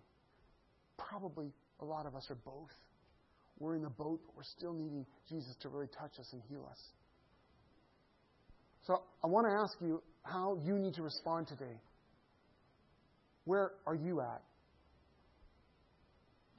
Probably 0.98 1.52
a 1.80 1.86
lot 1.86 2.06
of 2.06 2.16
us 2.16 2.28
are 2.30 2.38
both. 2.44 2.72
We're 3.60 3.76
in 3.76 3.82
the 3.82 3.90
boat, 3.90 4.20
but 4.26 4.36
we're 4.36 4.44
still 4.44 4.74
needing 4.74 5.06
Jesus 5.28 5.56
to 5.62 5.70
really 5.70 5.88
touch 5.88 6.20
us 6.20 6.30
and 6.34 6.42
heal 6.50 6.68
us. 6.70 6.80
So 8.86 8.96
I 9.24 9.28
want 9.28 9.48
to 9.50 9.54
ask 9.62 9.78
you 9.82 10.02
how 10.24 10.58
you 10.64 10.78
need 10.78 10.94
to 10.96 11.04
respond 11.04 11.48
today. 11.48 11.82
Where 13.46 13.72
are 13.86 13.96
you 13.96 14.22
at? 14.22 14.42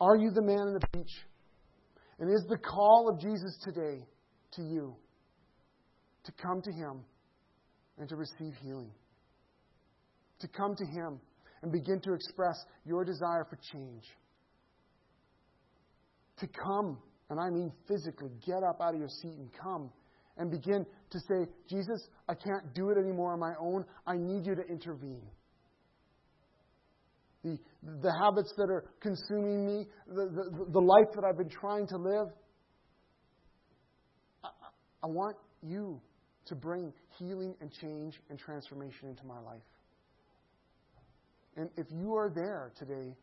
Are 0.01 0.17
you 0.17 0.31
the 0.31 0.43
man 0.43 0.59
on 0.59 0.75
the 0.75 0.99
beach? 0.99 1.13
And 2.19 2.31
is 2.31 2.45
the 2.49 2.59
call 2.59 3.09
of 3.13 3.21
Jesus 3.21 3.57
today 3.65 4.05
to 4.53 4.63
you 4.63 4.97
to 6.25 6.33
come 6.33 6.61
to 6.63 6.73
Him 6.73 7.05
and 7.99 8.09
to 8.09 8.17
receive 8.17 8.55
healing? 8.63 8.91
To 10.41 10.49
come 10.49 10.75
to 10.77 10.85
Him 10.85 11.21
and 11.63 11.73
begin 11.73 12.01
to 12.03 12.13
express 12.13 12.57
your 12.85 13.05
desire 13.05 13.47
for 13.49 13.59
change? 13.73 14.05
To 16.41 16.47
come, 16.47 16.99
and 17.31 17.41
I 17.41 17.51
mean 17.51 17.73
physically, 17.89 18.31
get 18.47 18.63
up 18.63 18.81
out 18.81 18.95
of 18.95 19.01
your 19.01 19.09
seat 19.09 19.35
and 19.39 19.51
come 19.61 19.91
and 20.37 20.51
begin 20.51 20.87
to 21.11 21.19
say, 21.19 21.51
Jesus, 21.69 22.09
I 22.29 22.35
can't 22.35 22.73
do 22.75 22.91
it 22.91 22.99
anymore 22.99 23.33
on 23.33 23.41
my 23.41 23.55
own. 23.61 23.85
I 24.07 24.17
need 24.17 24.47
you 24.47 24.55
to 24.55 24.63
intervene. 24.67 25.27
The, 27.43 27.59
the 28.03 28.13
habits 28.21 28.53
that 28.57 28.71
are 28.71 28.85
consuming 29.01 29.67
me, 29.67 29.87
the, 30.07 30.27
the, 30.27 30.67
the 30.73 30.81
life 30.81 31.09
that 31.15 31.25
I've 31.25 31.39
been 31.39 31.51
trying 31.51 31.87
to 31.89 31.97
live, 31.97 32.29
I, 34.45 34.49
I 35.03 35.07
want 35.07 35.37
you 35.63 36.01
to 36.47 36.55
bring 36.55 36.93
healing 37.19 37.55
and 37.61 37.73
change 37.73 38.15
and 38.31 38.39
transformation 38.39 39.09
into 39.09 39.25
my 39.25 39.39
life. 39.41 39.63
And 41.57 41.69
if 41.77 41.87
you 41.91 42.15
are 42.15 42.31
there 42.33 42.73
today, 42.79 43.15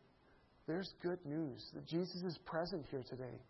there's 0.66 0.92
good 1.02 1.18
news 1.24 1.64
that 1.74 1.86
Jesus 1.86 2.22
is 2.22 2.38
present 2.44 2.84
here 2.90 3.04
today. 3.08 3.40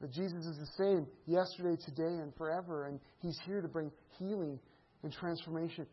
That 0.00 0.12
Jesus 0.12 0.44
is 0.44 0.58
the 0.58 0.84
same 0.84 1.06
yesterday, 1.26 1.80
today, 1.84 2.20
and 2.20 2.34
forever, 2.36 2.86
and 2.86 3.00
He's 3.20 3.38
here 3.46 3.62
to 3.62 3.68
bring 3.68 3.90
healing 4.18 4.58
and 5.02 5.12
transformation 5.12 5.86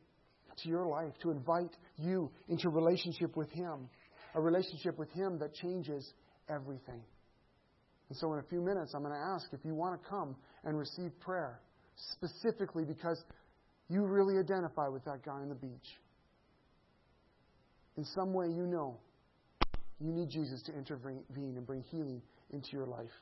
to 0.62 0.70
your 0.70 0.86
life, 0.86 1.14
to 1.22 1.32
invite 1.32 1.72
you 1.98 2.30
into 2.50 2.70
relationship 2.70 3.38
with 3.38 3.50
Him, 3.52 3.90
a 4.36 4.42
relationship 4.42 4.98
with 4.98 5.10
Him 5.12 5.40
that 5.40 5.54
changes 5.54 6.12
everything. 6.50 7.02
And 8.10 8.18
so, 8.18 8.34
in 8.34 8.40
a 8.40 8.44
few 8.44 8.62
minutes, 8.62 8.94
I'm 8.94 9.04
going 9.04 9.14
to 9.14 9.34
ask 9.36 9.48
if 9.54 9.64
you 9.64 9.74
want 9.74 10.02
to 10.02 10.10
come 10.10 10.36
and 10.66 10.78
receive 10.78 11.12
prayer, 11.22 11.60
specifically 12.14 12.84
because 12.84 13.24
you 13.90 14.06
really 14.06 14.38
identify 14.38 14.88
with 14.88 15.06
that 15.06 15.24
guy 15.24 15.34
on 15.34 15.50
the 15.50 15.56
beach. 15.56 15.70
In 17.96 18.04
some 18.06 18.34
way, 18.34 18.48
you 18.48 18.66
know 18.66 18.98
you 20.04 20.12
need 20.12 20.30
Jesus 20.30 20.62
to 20.64 20.74
intervene 20.74 21.24
and 21.36 21.66
bring 21.66 21.82
healing 21.90 22.22
into 22.52 22.68
your 22.74 22.86
life. 22.86 23.14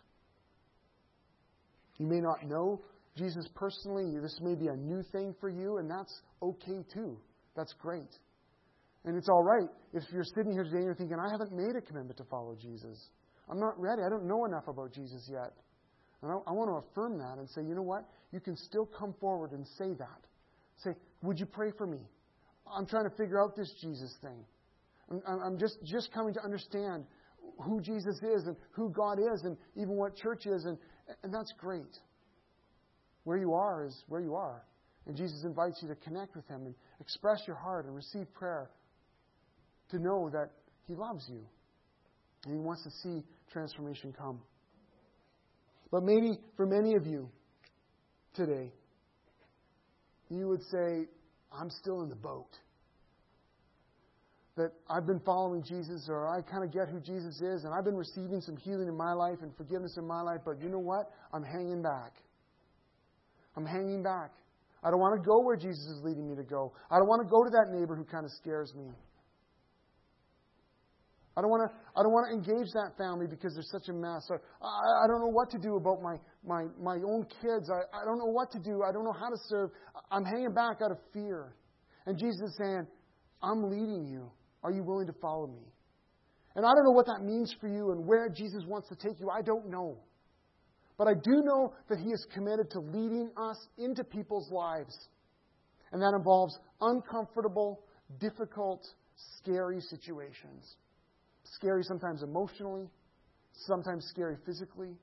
You 1.98 2.08
may 2.08 2.20
not 2.20 2.48
know 2.48 2.82
Jesus 3.16 3.48
personally. 3.54 4.18
This 4.20 4.40
may 4.42 4.56
be 4.56 4.68
a 4.68 4.76
new 4.76 5.04
thing 5.12 5.36
for 5.40 5.50
you, 5.50 5.78
and 5.78 5.90
that's 5.90 6.22
okay 6.42 6.84
too. 6.92 7.20
That's 7.56 7.74
great. 7.80 8.10
And 9.06 9.16
it's 9.16 9.30
all 9.30 9.44
right 9.44 9.70
if 9.94 10.04
you're 10.12 10.24
sitting 10.24 10.52
here 10.52 10.64
today 10.64 10.78
and 10.78 10.86
you're 10.86 10.96
thinking, 10.96 11.18
I 11.20 11.30
haven't 11.32 11.52
made 11.52 11.76
a 11.76 11.82
commitment 11.82 12.18
to 12.18 12.24
follow 12.26 12.56
Jesus. 12.60 13.10
I'm 13.50 13.60
not 13.60 13.80
ready. 13.80 14.02
I 14.04 14.10
don't 14.10 14.28
know 14.28 14.46
enough 14.46 14.68
about 14.68 14.94
Jesus 14.94 15.30
yet. 15.32 15.54
And 16.24 16.32
I, 16.32 16.36
I 16.48 16.52
want 16.52 16.70
to 16.70 16.90
affirm 16.90 17.18
that 17.20 17.38
and 17.38 17.50
say, 17.50 17.62
you 17.62 17.76
know 17.76 17.82
what? 17.82 18.06
You 18.32 18.40
can 18.40 18.56
still 18.56 18.86
come 18.86 19.14
forward 19.20 19.52
and 19.52 19.68
say 19.78 19.94
that. 20.00 20.22
Say, 20.78 20.92
would 21.22 21.40
you 21.40 21.46
pray 21.46 21.72
for 21.78 21.86
me? 21.86 22.00
I'm 22.72 22.86
trying 22.86 23.10
to 23.10 23.16
figure 23.16 23.40
out 23.40 23.56
this 23.56 23.72
Jesus 23.82 24.16
thing. 24.22 24.46
I'm, 25.28 25.58
just, 25.58 25.78
just 25.84 26.12
coming 26.14 26.34
to 26.36 26.44
understand 26.44 27.06
who 27.60 27.82
Jesus 27.82 28.18
is 28.18 28.48
and 28.48 28.56
who 28.72 28.90
God 28.90 29.20
is 29.20 29.44
and 29.44 29.58
even 29.76 29.96
what 29.96 30.16
church 30.16 30.46
is. 30.46 30.66
And, 30.66 30.78
and 31.24 31.34
that's 31.34 31.54
great. 31.58 31.98
Where 33.24 33.38
you 33.38 33.54
are 33.54 33.86
is 33.86 34.04
where 34.08 34.22
you 34.22 34.36
are. 34.36 34.64
And 35.08 35.16
Jesus 35.16 35.44
invites 35.44 35.80
you 35.82 35.88
to 35.88 35.96
connect 35.96 36.36
with 36.36 36.48
Him 36.48 36.66
and 36.66 36.76
express 37.00 37.42
your 37.48 37.56
heart 37.56 37.86
and 37.86 37.96
receive 37.96 38.32
prayer 38.34 38.70
to 39.90 40.00
know 40.00 40.30
that 40.32 40.52
He 40.88 40.94
loves 40.94 41.26
you 41.30 41.42
and 42.46 42.54
He 42.54 42.60
wants 42.60 42.84
to 42.84 42.92
see 43.04 43.24
transformation 43.52 44.14
come. 44.18 44.40
But 45.92 46.04
maybe 46.04 46.40
for 46.56 46.66
many 46.66 46.96
of 46.96 47.06
you 47.06 47.30
today, 48.34 48.72
you 50.30 50.48
would 50.48 50.64
say, 50.72 51.06
I'm 51.52 51.70
still 51.70 52.02
in 52.02 52.10
the 52.10 52.16
boat. 52.16 52.48
That 54.58 54.72
I've 54.90 55.08
been 55.08 55.22
following 55.26 55.64
Jesus, 55.64 56.08
or 56.10 56.28
I 56.28 56.42
kind 56.42 56.64
of 56.64 56.74
get 56.74 56.90
who 56.90 57.00
Jesus 57.00 57.40
is, 57.40 57.64
and 57.64 57.74
I've 57.74 57.86
been 57.86 57.96
receiving 57.96 58.42
some 58.42 58.58
healing 58.58 58.88
in 58.90 58.98
my 58.98 59.14
life 59.14 59.38
and 59.42 59.56
forgiveness 59.56 59.96
in 59.98 60.06
my 60.06 60.22
life, 60.22 60.42
but 60.44 60.60
you 60.62 60.68
know 60.68 60.80
what? 60.80 61.10
I'm 61.34 61.44
hanging 61.44 61.82
back. 61.82 62.14
I'm 63.56 63.66
hanging 63.66 64.04
back. 64.04 64.32
I 64.84 64.90
don't 64.90 65.00
want 65.00 65.22
to 65.22 65.26
go 65.26 65.42
where 65.42 65.56
Jesus 65.56 65.86
is 65.86 66.02
leading 66.04 66.28
me 66.28 66.36
to 66.36 66.44
go. 66.44 66.74
I 66.90 66.98
don't 66.98 67.08
want 67.08 67.22
to 67.22 67.30
go 67.30 67.44
to 67.44 67.50
that 67.52 67.72
neighbor 67.72 67.96
who 67.96 68.04
kind 68.04 68.26
of 68.26 68.32
scares 68.32 68.74
me. 68.76 68.92
I 71.38 71.42
don't 71.42 71.50
want 71.50 71.70
to. 71.70 71.78
I 71.96 72.04
don't 72.04 72.12
want 72.12 72.28
to 72.28 72.34
engage 72.36 72.74
that 72.74 72.92
family 72.98 73.26
because 73.26 73.54
they're 73.54 73.72
such 73.72 73.88
a 73.88 73.94
mess. 73.94 74.28
Or 74.30 74.42
I, 74.62 75.06
I 75.06 75.08
don't 75.08 75.22
know 75.22 75.32
what 75.32 75.50
to 75.52 75.60
do 75.60 75.76
about 75.78 76.02
my 76.02 76.18
my 76.44 76.68
my 76.76 77.00
own 77.08 77.24
kids. 77.40 77.72
I, 77.72 77.88
I 77.96 78.04
don't 78.04 78.20
know 78.20 78.32
what 78.32 78.52
to 78.52 78.60
do. 78.60 78.84
I 78.84 78.92
don't 78.92 79.06
know 79.06 79.16
how 79.16 79.30
to 79.30 79.40
serve. 79.48 79.70
I'm 80.12 80.26
hanging 80.26 80.54
back 80.54 80.84
out 80.84 80.92
of 80.92 80.98
fear. 81.14 81.56
And 82.06 82.18
Jesus 82.20 82.42
is 82.42 82.58
saying, 82.58 82.86
"I'm 83.42 83.70
leading 83.70 84.06
you. 84.06 84.30
Are 84.64 84.72
you 84.72 84.84
willing 84.84 85.08
to 85.08 85.14
follow 85.14 85.48
me?" 85.48 85.72
And 86.56 86.66
I 86.66 86.74
don't 86.74 86.84
know 86.84 86.92
what 86.92 87.06
that 87.06 87.24
means 87.24 87.54
for 87.60 87.68
you 87.68 87.92
and 87.92 88.06
where 88.06 88.30
Jesus 88.30 88.64
wants 88.66 88.90
to 88.90 88.96
take 88.96 89.20
you. 89.20 89.30
I 89.30 89.42
don't 89.42 89.70
know. 89.70 89.98
But 90.98 91.08
I 91.08 91.14
do 91.14 91.42
know 91.44 91.74
that 91.90 92.00
He 92.00 92.12
is 92.12 92.26
committed 92.34 92.70
to 92.72 92.80
leading 92.80 93.32
us 93.38 93.58
into 93.78 94.04
people's 94.04 94.52
lives. 94.52 94.96
And 95.92 96.02
that 96.02 96.14
involves 96.16 96.58
uncomfortable, 96.80 97.84
difficult, 98.20 98.86
scary 99.38 99.80
situations. 99.82 100.76
Scary 101.44 101.84
sometimes 101.84 102.24
emotionally, 102.24 102.90
sometimes 103.54 104.06
scary 104.10 104.38
physically. 104.46 104.96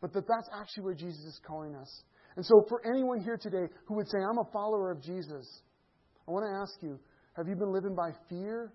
But 0.00 0.12
that 0.14 0.26
that's 0.26 0.48
actually 0.58 0.84
where 0.84 0.94
Jesus 0.94 1.24
is 1.24 1.40
calling 1.46 1.74
us. 1.74 2.02
And 2.36 2.44
so, 2.44 2.64
for 2.68 2.80
anyone 2.86 3.20
here 3.20 3.36
today 3.36 3.66
who 3.86 3.94
would 3.96 4.08
say, 4.08 4.18
I'm 4.18 4.38
a 4.38 4.50
follower 4.52 4.90
of 4.90 5.02
Jesus, 5.02 5.62
I 6.26 6.30
want 6.30 6.46
to 6.46 6.60
ask 6.62 6.82
you 6.82 6.98
have 7.36 7.48
you 7.48 7.54
been 7.54 7.72
living 7.72 7.94
by 7.94 8.10
fear 8.28 8.72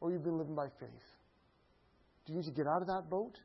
or 0.00 0.10
you've 0.10 0.24
been 0.24 0.38
living 0.38 0.54
by 0.54 0.66
faith? 0.78 0.88
Do 2.26 2.32
you 2.32 2.38
need 2.38 2.46
to 2.46 2.52
get 2.52 2.66
out 2.66 2.82
of 2.82 2.88
that 2.88 3.08
boat? 3.08 3.36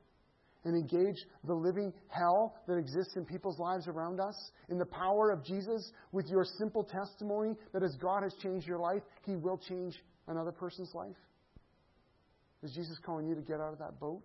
and 0.66 0.76
engage 0.76 1.24
the 1.46 1.54
living 1.54 1.94
hell 2.08 2.56
that 2.68 2.76
exists 2.76 3.16
in 3.16 3.24
people's 3.24 3.60
lives 3.60 3.88
around 3.88 4.20
us, 4.20 4.52
in 4.70 4.80
the 4.80 4.86
power 4.86 5.32
of 5.32 5.46
Jesus, 5.46 5.92
with 6.12 6.28
your 6.28 6.44
simple 6.58 6.84
testimony 6.84 7.56
that 7.72 7.84
as 7.84 7.96
God 8.02 8.24
has 8.24 8.34
changed 8.42 8.68
your 8.68 8.80
life, 8.80 9.04
He 9.26 9.36
will 9.36 9.60
change 9.60 9.96
another 10.28 10.52
person's 10.52 10.94
life? 10.94 11.16
Is 12.64 12.72
Jesus 12.72 12.98
calling 13.06 13.28
you 13.28 13.36
to 13.36 13.42
get 13.42 13.62
out 13.62 13.74
of 13.74 13.80
that 13.80 14.00
boat? 14.00 14.24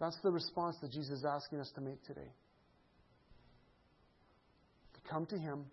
That's 0.00 0.18
the 0.22 0.32
response 0.32 0.76
that 0.82 0.90
Jesus 0.90 1.18
is 1.18 1.24
asking 1.24 1.60
us 1.60 1.70
to 1.76 1.80
make 1.80 2.02
today. 2.04 2.32
To 4.94 5.10
come 5.10 5.26
to 5.26 5.38
Him 5.38 5.66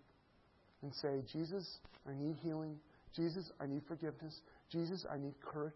and 0.82 0.92
say, 0.94 1.22
Jesus, 1.32 1.78
I 2.08 2.14
need 2.14 2.36
healing. 2.42 2.76
Jesus, 3.14 3.50
I 3.60 3.66
need 3.66 3.82
forgiveness. 3.88 4.40
Jesus, 4.70 5.04
I 5.12 5.18
need 5.18 5.34
courage. 5.40 5.74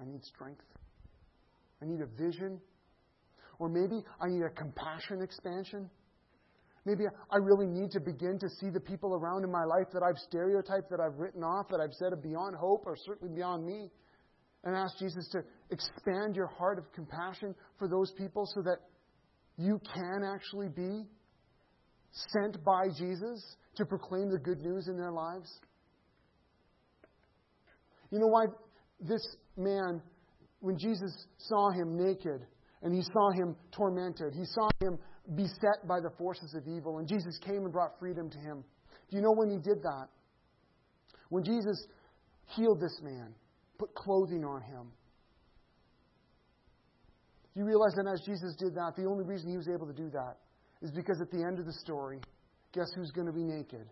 I 0.00 0.04
need 0.04 0.24
strength. 0.24 0.64
I 1.80 1.86
need 1.86 2.00
a 2.00 2.06
vision. 2.06 2.60
Or 3.58 3.68
maybe 3.68 4.02
I 4.20 4.28
need 4.28 4.42
a 4.42 4.50
compassion 4.50 5.22
expansion. 5.22 5.88
Maybe 6.84 7.04
I 7.30 7.36
really 7.36 7.66
need 7.66 7.92
to 7.92 8.00
begin 8.00 8.38
to 8.40 8.48
see 8.60 8.68
the 8.70 8.80
people 8.80 9.14
around 9.14 9.44
in 9.44 9.52
my 9.52 9.64
life 9.64 9.86
that 9.92 10.02
I've 10.02 10.18
stereotyped, 10.18 10.90
that 10.90 10.98
I've 10.98 11.16
written 11.18 11.44
off, 11.44 11.68
that 11.70 11.80
I've 11.80 11.92
said 11.92 12.12
are 12.12 12.16
beyond 12.16 12.56
hope 12.56 12.82
or 12.86 12.96
certainly 12.96 13.32
beyond 13.32 13.64
me. 13.64 13.88
And 14.64 14.76
ask 14.76 14.96
Jesus 14.98 15.28
to 15.32 15.42
expand 15.70 16.36
your 16.36 16.46
heart 16.46 16.78
of 16.78 16.92
compassion 16.92 17.54
for 17.78 17.88
those 17.88 18.12
people 18.12 18.46
so 18.46 18.62
that 18.62 18.78
you 19.56 19.80
can 19.92 20.22
actually 20.24 20.68
be 20.68 21.04
sent 22.12 22.62
by 22.64 22.88
Jesus 22.96 23.56
to 23.76 23.84
proclaim 23.84 24.30
the 24.30 24.38
good 24.38 24.60
news 24.60 24.88
in 24.88 24.96
their 24.96 25.12
lives. 25.12 25.50
You 28.10 28.18
know 28.18 28.26
why 28.26 28.44
this 29.00 29.26
man 29.56 30.02
when 30.62 30.78
Jesus 30.78 31.26
saw 31.38 31.70
him 31.70 31.96
naked 31.96 32.46
and 32.82 32.94
he 32.94 33.02
saw 33.02 33.30
him 33.32 33.56
tormented, 33.72 34.32
he 34.32 34.44
saw 34.44 34.68
him 34.80 34.98
beset 35.34 35.86
by 35.86 36.00
the 36.00 36.10
forces 36.16 36.54
of 36.54 36.66
evil, 36.66 36.98
and 36.98 37.06
Jesus 37.06 37.38
came 37.44 37.64
and 37.64 37.72
brought 37.72 37.98
freedom 37.98 38.30
to 38.30 38.38
him. 38.38 38.64
Do 39.10 39.16
you 39.16 39.22
know 39.22 39.32
when 39.32 39.50
he 39.50 39.56
did 39.56 39.82
that? 39.82 40.06
When 41.28 41.44
Jesus 41.44 41.86
healed 42.56 42.80
this 42.80 42.98
man, 43.02 43.34
put 43.78 43.94
clothing 43.94 44.44
on 44.44 44.62
him. 44.62 44.90
Do 47.54 47.60
you 47.60 47.66
realize 47.66 47.92
that 47.96 48.06
as 48.06 48.20
Jesus 48.24 48.54
did 48.58 48.74
that, 48.74 48.94
the 48.96 49.04
only 49.04 49.24
reason 49.24 49.50
he 49.50 49.56
was 49.56 49.68
able 49.68 49.86
to 49.86 49.92
do 49.92 50.10
that 50.10 50.38
is 50.80 50.90
because 50.90 51.20
at 51.20 51.30
the 51.30 51.44
end 51.44 51.58
of 51.58 51.66
the 51.66 51.72
story, 51.72 52.20
guess 52.72 52.88
who's 52.94 53.10
going 53.10 53.26
to 53.26 53.32
be 53.32 53.44
naked? 53.44 53.86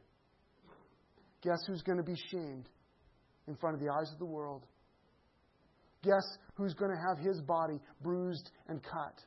Guess 1.43 1.59
who's 1.67 1.83
going 1.83 1.99
to 1.99 2.05
be 2.05 2.17
shamed 2.31 2.69
in 3.49 3.57
front 3.57 3.75
of 3.75 3.81
the 3.81 3.89
eyes 3.89 4.11
of 4.13 4.19
the 4.19 4.27
world? 4.27 4.67
Guess 6.03 6.39
who's 6.55 6.75
going 6.75 6.91
to 6.91 6.97
have 6.97 7.25
his 7.25 7.41
body 7.43 7.79
bruised 8.03 8.51
and 8.69 8.83
cut 8.83 9.21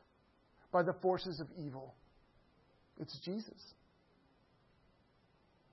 by 0.71 0.81
the 0.81 0.93
forces 1.01 1.39
of 1.39 1.47
evil? 1.63 1.95
It's 2.99 3.19
Jesus. 3.23 3.73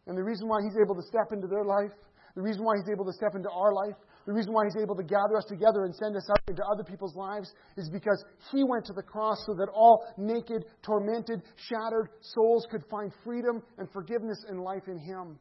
And 0.07 0.16
the 0.16 0.24
reason 0.24 0.49
why 0.49 0.59
he's 0.62 0.76
able 0.83 0.95
to 0.95 1.03
step 1.03 1.33
into 1.33 1.47
their 1.47 1.64
life, 1.64 1.93
the 2.35 2.43
reason 2.43 2.64
why 2.64 2.74
he's 2.76 2.91
able 2.91 3.05
to 3.05 3.12
step 3.12 3.35
into 3.35 3.51
our 3.51 3.72
life, 3.72 3.97
the 4.27 4.33
reason 4.33 4.53
why 4.53 4.64
he's 4.64 4.81
able 4.81 4.97
to 4.97 5.03
gather 5.03 5.37
us 5.37 5.45
together 5.49 5.85
and 5.85 5.95
send 5.95 6.16
us 6.16 6.29
out 6.31 6.41
into 6.49 6.62
other 6.64 6.85
people's 6.85 7.16
lives 7.16 7.53
is 7.77 7.89
because 7.91 8.23
he 8.53 8.64
went 8.64 8.85
to 8.87 8.93
the 8.93 9.03
cross 9.03 9.39
so 9.47 9.55
that 9.55 9.68
all 9.73 10.07
naked, 10.16 10.64
tormented, 10.83 11.43
shattered 11.57 12.09
souls 12.21 12.66
could 12.71 12.83
find 12.91 13.12
freedom 13.25 13.62
and 13.79 13.89
forgiveness 13.93 14.45
and 14.49 14.61
life 14.61 14.89
in 14.89 14.99
him. 14.99 15.39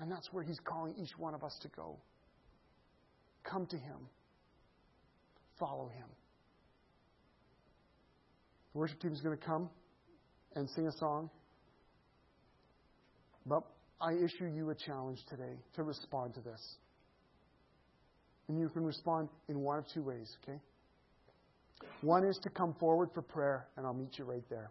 And 0.00 0.10
that's 0.10 0.32
where 0.32 0.44
he's 0.44 0.60
calling 0.64 0.94
each 1.00 1.16
one 1.16 1.34
of 1.34 1.42
us 1.42 1.56
to 1.62 1.68
go. 1.68 1.98
Come 3.50 3.66
to 3.66 3.76
Him. 3.76 4.08
Follow 5.58 5.88
Him. 5.88 6.08
The 8.72 8.78
worship 8.78 9.00
team 9.00 9.12
is 9.12 9.20
going 9.20 9.36
to 9.38 9.44
come 9.44 9.70
and 10.54 10.68
sing 10.70 10.86
a 10.86 10.92
song. 10.92 11.30
But 13.46 13.62
I 14.00 14.12
issue 14.12 14.46
you 14.46 14.70
a 14.70 14.74
challenge 14.74 15.20
today 15.30 15.54
to 15.76 15.82
respond 15.82 16.34
to 16.34 16.40
this. 16.40 16.76
And 18.48 18.58
you 18.58 18.68
can 18.68 18.84
respond 18.84 19.28
in 19.48 19.60
one 19.60 19.78
of 19.78 19.84
two 19.92 20.02
ways, 20.02 20.36
okay? 20.42 20.58
One 22.00 22.24
is 22.24 22.38
to 22.42 22.50
come 22.50 22.74
forward 22.78 23.10
for 23.12 23.22
prayer, 23.22 23.66
and 23.76 23.86
I'll 23.86 23.94
meet 23.94 24.18
you 24.18 24.24
right 24.24 24.44
there. 24.48 24.70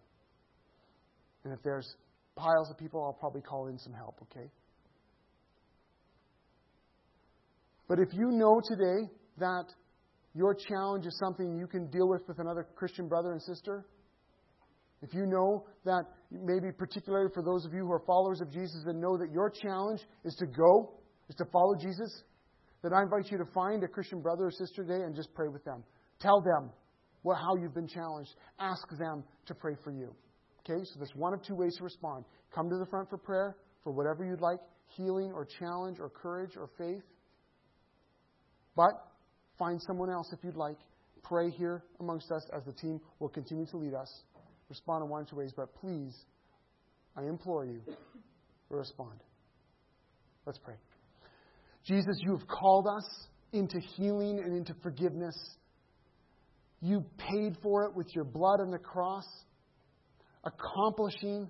And 1.44 1.54
if 1.54 1.62
there's 1.64 1.96
piles 2.36 2.70
of 2.72 2.78
people, 2.78 3.04
I'll 3.04 3.14
probably 3.14 3.42
call 3.42 3.68
in 3.68 3.78
some 3.78 3.94
help, 3.94 4.16
okay? 4.24 4.50
But 7.88 8.00
if 8.00 8.10
you 8.14 8.32
know 8.32 8.62
today 8.64 9.10
that 9.38 9.66
your 10.34 10.56
challenge 10.56 11.06
is 11.06 11.18
something 11.20 11.58
you 11.58 11.68
can 11.68 11.90
deal 11.92 12.08
with 12.08 12.22
with 12.28 12.40
another 12.40 12.68
Christian 12.76 13.08
brother 13.08 13.32
and 13.32 13.42
sister, 13.42 13.86
if 15.02 15.14
you 15.14 15.26
know 15.26 15.66
that, 15.86 16.06
maybe 16.32 16.72
particularly 16.72 17.30
for 17.34 17.44
those 17.44 17.66
of 17.66 17.74
you 17.74 17.86
who 17.86 17.92
are 17.92 18.02
followers 18.08 18.42
of 18.42 18.52
Jesus 18.52 18.84
and 18.88 19.00
know 19.00 19.18
that 19.18 19.32
your 19.32 19.50
challenge 19.50 20.02
is 20.24 20.36
to 20.36 20.46
go, 20.46 20.94
is 21.30 21.36
to 21.36 21.46
follow 21.52 21.76
Jesus, 21.76 22.24
then 22.86 22.94
I 22.94 23.02
invite 23.02 23.32
you 23.32 23.38
to 23.40 23.46
find 23.46 23.84
a 23.84 23.88
Christian 23.88 24.22
brother 24.22 24.46
or 24.46 24.52
sister 24.52 24.84
today 24.84 25.04
and 25.04 25.16
just 25.16 25.34
pray 25.34 25.48
with 25.48 25.64
them. 25.66 25.84
Tell 26.20 26.42
them 26.42 26.70
what, 27.24 27.38
how 27.38 27.56
you've 27.56 27.74
been 27.74 27.88
challenged. 27.88 28.30
Ask 28.60 28.88
them 29.00 29.24
to 29.48 29.56
pray 29.56 29.74
for 29.84 29.92
you. 29.92 30.14
Okay, 30.60 30.84
so 30.84 30.94
there's 30.98 31.16
one 31.16 31.34
of 31.34 31.42
two 31.42 31.56
ways 31.56 31.76
to 31.78 31.84
respond. 31.84 32.26
Come 32.54 32.70
to 32.70 32.78
the 32.78 32.86
front 32.86 33.10
for 33.10 33.18
prayer 33.18 33.56
for 33.84 33.92
whatever 33.92 34.24
you'd 34.24 34.42
like 34.42 34.60
healing 34.96 35.32
or 35.34 35.48
challenge 35.60 35.98
or 36.00 36.10
courage 36.10 36.52
or 36.56 36.70
faith. 36.78 37.04
But 38.76 38.92
find 39.58 39.82
someone 39.82 40.10
else 40.10 40.32
if 40.32 40.40
you'd 40.44 40.56
like. 40.56 40.78
Pray 41.24 41.50
here 41.50 41.84
amongst 42.00 42.32
us 42.32 42.46
as 42.56 42.64
the 42.66 42.74
team 42.74 43.00
will 43.20 43.30
continue 43.30 43.66
to 43.68 43.78
lead 43.78 43.94
us. 43.94 44.24
Respond 44.70 45.04
in 45.04 45.10
one 45.10 45.22
of 45.22 45.30
two 45.30 45.38
ways, 45.38 45.54
but 45.56 45.74
please, 45.76 46.16
I 47.18 47.24
implore 47.24 47.66
you, 47.66 47.82
respond. 48.70 49.20
Let's 50.46 50.60
pray. 50.60 50.76
Jesus, 51.86 52.18
you 52.22 52.36
have 52.36 52.48
called 52.48 52.88
us 52.88 53.28
into 53.54 53.80
healing 53.96 54.40
and 54.40 54.56
into 54.56 54.74
forgiveness. 54.82 55.36
You 56.82 57.06
paid 57.18 57.58
for 57.62 57.86
it 57.86 57.96
with 57.96 58.08
your 58.16 58.24
blood 58.24 58.60
on 58.60 58.72
the 58.72 58.80
cross, 58.80 59.26
accomplishing 60.44 61.48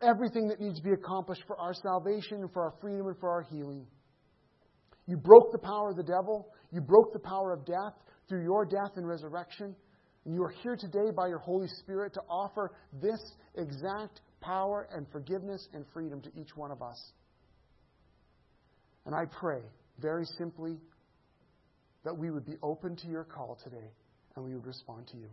everything 0.00 0.48
that 0.48 0.60
needs 0.60 0.78
to 0.78 0.82
be 0.82 0.92
accomplished 0.92 1.42
for 1.46 1.58
our 1.58 1.74
salvation 1.74 2.38
and 2.38 2.52
for 2.52 2.62
our 2.62 2.74
freedom 2.80 3.06
and 3.06 3.18
for 3.18 3.30
our 3.30 3.42
healing. 3.42 3.86
You 5.06 5.16
broke 5.16 5.50
the 5.52 5.58
power 5.58 5.90
of 5.90 5.96
the 5.96 6.04
devil. 6.04 6.48
You 6.72 6.80
broke 6.80 7.12
the 7.12 7.18
power 7.18 7.52
of 7.52 7.66
death 7.66 7.94
through 8.28 8.44
your 8.44 8.64
death 8.64 8.96
and 8.96 9.06
resurrection. 9.06 9.74
And 10.24 10.34
you 10.34 10.42
are 10.44 10.54
here 10.62 10.76
today 10.76 11.10
by 11.14 11.26
your 11.26 11.38
Holy 11.38 11.66
Spirit 11.66 12.14
to 12.14 12.20
offer 12.28 12.72
this 13.02 13.20
exact 13.56 14.20
power 14.40 14.88
and 14.94 15.06
forgiveness 15.10 15.68
and 15.74 15.84
freedom 15.92 16.22
to 16.22 16.30
each 16.40 16.56
one 16.56 16.70
of 16.70 16.82
us. 16.82 17.12
And 19.06 19.14
I 19.14 19.24
pray, 19.24 19.60
very 20.00 20.24
simply, 20.24 20.76
that 22.04 22.16
we 22.16 22.30
would 22.30 22.46
be 22.46 22.56
open 22.62 22.96
to 22.96 23.06
your 23.08 23.24
call 23.24 23.58
today 23.62 23.90
and 24.36 24.44
we 24.44 24.54
would 24.54 24.66
respond 24.66 25.06
to 25.08 25.16
you. 25.16 25.28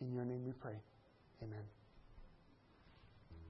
In 0.00 0.12
your 0.12 0.24
name 0.24 0.44
we 0.44 0.52
pray. 0.52 0.76
Amen. 1.42 1.64